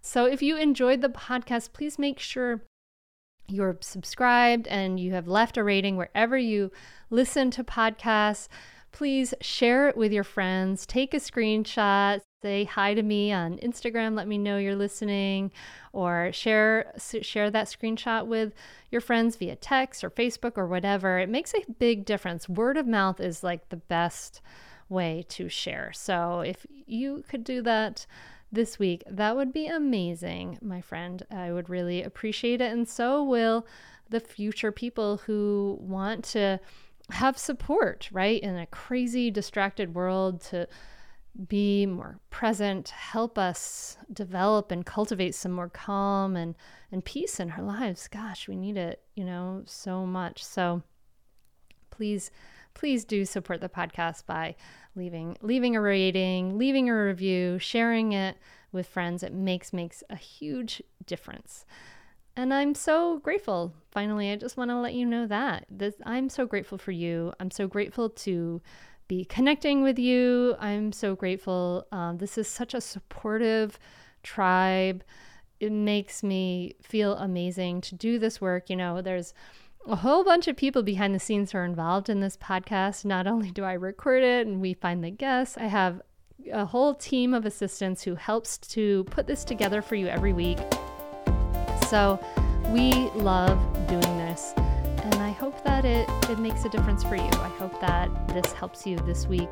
So 0.00 0.24
if 0.24 0.42
you 0.42 0.56
enjoyed 0.56 1.00
the 1.00 1.08
podcast, 1.08 1.72
please 1.72 1.98
make 1.98 2.18
sure 2.18 2.62
you're 3.48 3.78
subscribed 3.80 4.66
and 4.68 4.98
you 4.98 5.12
have 5.12 5.28
left 5.28 5.56
a 5.56 5.64
rating 5.64 5.96
wherever 5.96 6.36
you 6.36 6.70
listen 7.10 7.50
to 7.52 7.64
podcasts. 7.64 8.48
Please 8.92 9.34
share 9.40 9.88
it 9.88 9.96
with 9.96 10.12
your 10.12 10.24
friends. 10.24 10.86
Take 10.86 11.12
a 11.12 11.18
screenshot, 11.18 12.20
say 12.46 12.62
hi 12.62 12.94
to 12.94 13.02
me 13.02 13.32
on 13.32 13.58
Instagram, 13.58 14.14
let 14.14 14.28
me 14.28 14.38
know 14.38 14.56
you're 14.56 14.76
listening, 14.76 15.50
or 15.92 16.30
share 16.32 16.92
share 16.96 17.50
that 17.50 17.66
screenshot 17.66 18.26
with 18.26 18.52
your 18.88 19.00
friends 19.00 19.34
via 19.34 19.56
text 19.56 20.04
or 20.04 20.10
Facebook 20.10 20.52
or 20.56 20.68
whatever. 20.68 21.18
It 21.18 21.28
makes 21.28 21.52
a 21.54 21.68
big 21.80 22.04
difference. 22.04 22.48
Word 22.48 22.76
of 22.76 22.86
mouth 22.86 23.18
is 23.18 23.42
like 23.42 23.68
the 23.68 23.78
best 23.78 24.40
way 24.88 25.24
to 25.30 25.48
share. 25.48 25.90
So 25.92 26.38
if 26.38 26.64
you 26.86 27.24
could 27.28 27.42
do 27.42 27.62
that 27.62 28.06
this 28.52 28.78
week, 28.78 29.02
that 29.10 29.34
would 29.34 29.52
be 29.52 29.66
amazing, 29.66 30.58
my 30.62 30.80
friend. 30.80 31.24
I 31.32 31.50
would 31.50 31.68
really 31.68 32.00
appreciate 32.04 32.60
it 32.60 32.70
and 32.70 32.88
so 32.88 33.24
will 33.24 33.66
the 34.08 34.20
future 34.20 34.70
people 34.70 35.16
who 35.16 35.78
want 35.80 36.24
to 36.26 36.60
have 37.10 37.38
support, 37.38 38.08
right? 38.12 38.40
In 38.40 38.56
a 38.56 38.66
crazy 38.66 39.32
distracted 39.32 39.96
world 39.96 40.40
to 40.42 40.68
be 41.48 41.86
more 41.86 42.18
present, 42.30 42.88
help 42.90 43.38
us 43.38 43.98
develop 44.12 44.70
and 44.70 44.86
cultivate 44.86 45.34
some 45.34 45.52
more 45.52 45.68
calm 45.68 46.36
and, 46.36 46.54
and 46.90 47.04
peace 47.04 47.38
in 47.40 47.50
our 47.50 47.62
lives. 47.62 48.08
Gosh, 48.08 48.48
we 48.48 48.56
need 48.56 48.76
it, 48.76 49.02
you 49.14 49.24
know, 49.24 49.62
so 49.66 50.06
much. 50.06 50.42
So 50.42 50.82
please, 51.90 52.30
please 52.74 53.04
do 53.04 53.24
support 53.24 53.60
the 53.60 53.68
podcast 53.68 54.24
by 54.26 54.56
leaving 54.94 55.36
leaving 55.42 55.76
a 55.76 55.80
rating, 55.80 56.56
leaving 56.56 56.88
a 56.88 56.94
review, 56.94 57.58
sharing 57.58 58.12
it 58.12 58.36
with 58.72 58.86
friends. 58.86 59.22
It 59.22 59.34
makes 59.34 59.72
makes 59.72 60.02
a 60.08 60.16
huge 60.16 60.82
difference. 61.04 61.66
And 62.38 62.52
I'm 62.52 62.74
so 62.74 63.18
grateful. 63.18 63.72
Finally, 63.90 64.30
I 64.30 64.36
just 64.36 64.58
want 64.58 64.70
to 64.70 64.78
let 64.78 64.92
you 64.92 65.06
know 65.06 65.26
that. 65.26 65.64
This, 65.70 65.94
I'm 66.04 66.28
so 66.28 66.44
grateful 66.44 66.76
for 66.76 66.92
you. 66.92 67.32
I'm 67.40 67.50
so 67.50 67.66
grateful 67.66 68.10
to 68.10 68.60
be 69.08 69.24
connecting 69.24 69.82
with 69.82 69.98
you. 69.98 70.56
I'm 70.58 70.92
so 70.92 71.14
grateful. 71.14 71.86
Um, 71.92 72.18
this 72.18 72.36
is 72.38 72.48
such 72.48 72.74
a 72.74 72.80
supportive 72.80 73.78
tribe. 74.22 75.04
It 75.60 75.72
makes 75.72 76.22
me 76.22 76.74
feel 76.82 77.14
amazing 77.14 77.80
to 77.82 77.94
do 77.94 78.18
this 78.18 78.40
work. 78.40 78.68
You 78.68 78.76
know, 78.76 79.00
there's 79.00 79.32
a 79.86 79.96
whole 79.96 80.24
bunch 80.24 80.48
of 80.48 80.56
people 80.56 80.82
behind 80.82 81.14
the 81.14 81.20
scenes 81.20 81.52
who 81.52 81.58
are 81.58 81.64
involved 81.64 82.08
in 82.08 82.20
this 82.20 82.36
podcast. 82.36 83.04
Not 83.04 83.26
only 83.26 83.50
do 83.50 83.64
I 83.64 83.74
record 83.74 84.22
it 84.22 84.46
and 84.46 84.60
we 84.60 84.74
find 84.74 85.02
the 85.02 85.10
guests, 85.10 85.56
I 85.56 85.66
have 85.66 86.02
a 86.52 86.64
whole 86.64 86.94
team 86.94 87.34
of 87.34 87.46
assistants 87.46 88.02
who 88.02 88.14
helps 88.14 88.58
to 88.58 89.04
put 89.04 89.26
this 89.26 89.44
together 89.44 89.82
for 89.82 89.94
you 89.94 90.06
every 90.06 90.32
week. 90.32 90.58
So 91.88 92.20
we 92.68 92.92
love 93.14 93.58
doing 93.88 94.18
this 94.18 94.52
hope 95.46 95.62
that 95.62 95.84
it, 95.84 96.08
it 96.28 96.40
makes 96.40 96.64
a 96.64 96.68
difference 96.68 97.04
for 97.04 97.14
you. 97.14 97.22
I 97.22 97.48
hope 97.56 97.80
that 97.80 98.10
this 98.30 98.50
helps 98.50 98.84
you 98.84 98.96
this 99.06 99.28
week 99.28 99.48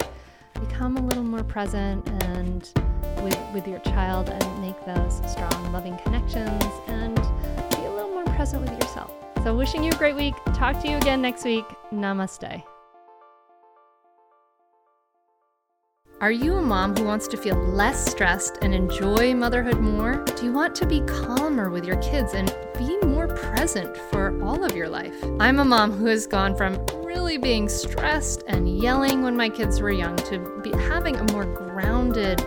become 0.55 0.97
a 0.97 1.01
little 1.01 1.23
more 1.23 1.45
present 1.45 2.05
and 2.25 2.69
with, 3.23 3.39
with 3.55 3.69
your 3.69 3.79
child 3.79 4.29
and 4.29 4.61
make 4.61 4.75
those 4.87 5.19
strong, 5.31 5.73
loving 5.73 5.97
connections 5.99 6.65
and 6.89 7.15
be 7.71 7.85
a 7.85 7.93
little 7.93 8.11
more 8.11 8.25
present 8.25 8.63
with 8.63 8.73
yourself. 8.73 9.13
So, 9.45 9.57
wishing 9.57 9.85
you 9.85 9.93
a 9.93 9.97
great 9.97 10.17
week. 10.17 10.35
Talk 10.53 10.81
to 10.81 10.91
you 10.91 10.97
again 10.97 11.23
next 11.23 11.45
week. 11.45 11.65
Namaste. 11.93 12.65
Are 16.21 16.33
you 16.33 16.57
a 16.57 16.63
mom 16.63 16.97
who 16.97 17.05
wants 17.05 17.29
to 17.29 17.37
feel 17.37 17.55
less 17.55 18.11
stressed 18.11 18.59
and 18.63 18.75
enjoy 18.75 19.33
motherhood 19.33 19.79
more? 19.79 20.25
Do 20.25 20.45
you 20.45 20.53
want 20.53 20.75
to 20.75 20.87
be 20.87 21.03
calmer 21.03 21.71
with 21.71 21.85
your 21.85 21.99
kids 21.99 22.35
and 22.35 22.53
be 22.77 22.99
more 23.07 23.14
present 23.37 23.97
for 24.11 24.41
all 24.43 24.65
of 24.65 24.75
your 24.75 24.89
life? 24.89 25.15
I'm 25.41 25.59
a 25.59 25.65
mom 25.65 25.93
who 25.93 26.07
has 26.07 26.27
gone 26.27 26.57
from 26.57 26.85
really 27.05 27.39
being 27.39 27.69
stressed 27.69 28.43
and 28.47 28.79
yelling 28.79 29.23
when 29.23 29.37
my 29.37 29.49
kids 29.49 29.81
were 29.81 29.93
young 29.93 30.17
to 30.17 30.61
be 30.63 30.71
having 30.73 31.17
a 31.17 31.33
more 31.33 31.45
grounded, 31.45 32.45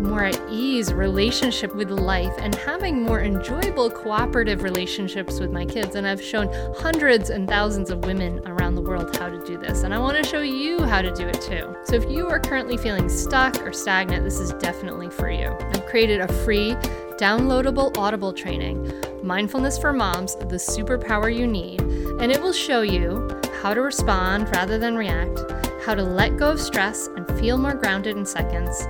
more 0.00 0.24
at 0.24 0.40
ease 0.48 0.92
relationship 0.92 1.74
with 1.74 1.90
life 1.90 2.32
and 2.38 2.54
having 2.54 3.02
more 3.02 3.20
enjoyable 3.20 3.90
cooperative 3.90 4.62
relationships 4.62 5.40
with 5.40 5.50
my 5.50 5.64
kids. 5.64 5.96
And 5.96 6.06
I've 6.06 6.22
shown 6.22 6.48
hundreds 6.76 7.30
and 7.30 7.48
thousands 7.48 7.90
of 7.90 8.04
women 8.04 8.40
around 8.46 8.76
the 8.76 8.82
world 8.82 9.16
how 9.16 9.28
to 9.28 9.44
do 9.44 9.58
this. 9.58 9.82
And 9.82 9.92
I 9.92 9.98
want 9.98 10.16
to 10.16 10.24
show 10.24 10.40
you 10.40 10.82
how 10.82 11.02
to 11.02 11.12
do 11.12 11.26
it 11.26 11.40
too. 11.40 11.76
So 11.84 11.96
if 11.96 12.08
you 12.08 12.28
are 12.28 12.38
currently 12.38 12.76
feeling 12.76 13.08
stuck 13.08 13.60
or 13.62 13.72
stagnant, 13.72 14.24
this 14.24 14.38
is 14.38 14.52
definitely 14.54 15.10
for 15.10 15.30
you. 15.30 15.48
I've 15.60 15.86
created 15.86 16.20
a 16.20 16.32
free, 16.44 16.76
downloadable 17.18 17.96
Audible 17.98 18.32
training, 18.32 18.90
Mindfulness 19.22 19.78
for 19.78 19.92
Moms, 19.92 20.36
the 20.36 20.56
superpower 20.56 21.34
you 21.34 21.46
need. 21.46 21.80
And 22.20 22.32
it 22.32 22.40
will 22.40 22.52
show 22.52 22.82
you 22.82 23.28
how 23.60 23.74
to 23.74 23.82
respond 23.82 24.48
rather 24.50 24.78
than 24.78 24.96
react, 24.96 25.40
how 25.84 25.94
to 25.94 26.02
let 26.02 26.36
go 26.36 26.50
of 26.50 26.60
stress 26.60 27.08
and 27.08 27.26
feel 27.38 27.58
more 27.58 27.74
grounded 27.74 28.16
in 28.16 28.24
seconds 28.24 28.86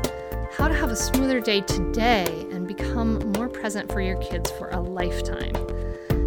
how 0.58 0.66
to 0.66 0.74
have 0.74 0.90
a 0.90 0.96
smoother 0.96 1.40
day 1.40 1.60
today 1.60 2.26
and 2.50 2.66
become 2.66 3.20
more 3.36 3.48
present 3.48 3.92
for 3.92 4.00
your 4.00 4.16
kids 4.16 4.50
for 4.50 4.68
a 4.70 4.80
lifetime. 4.80 5.52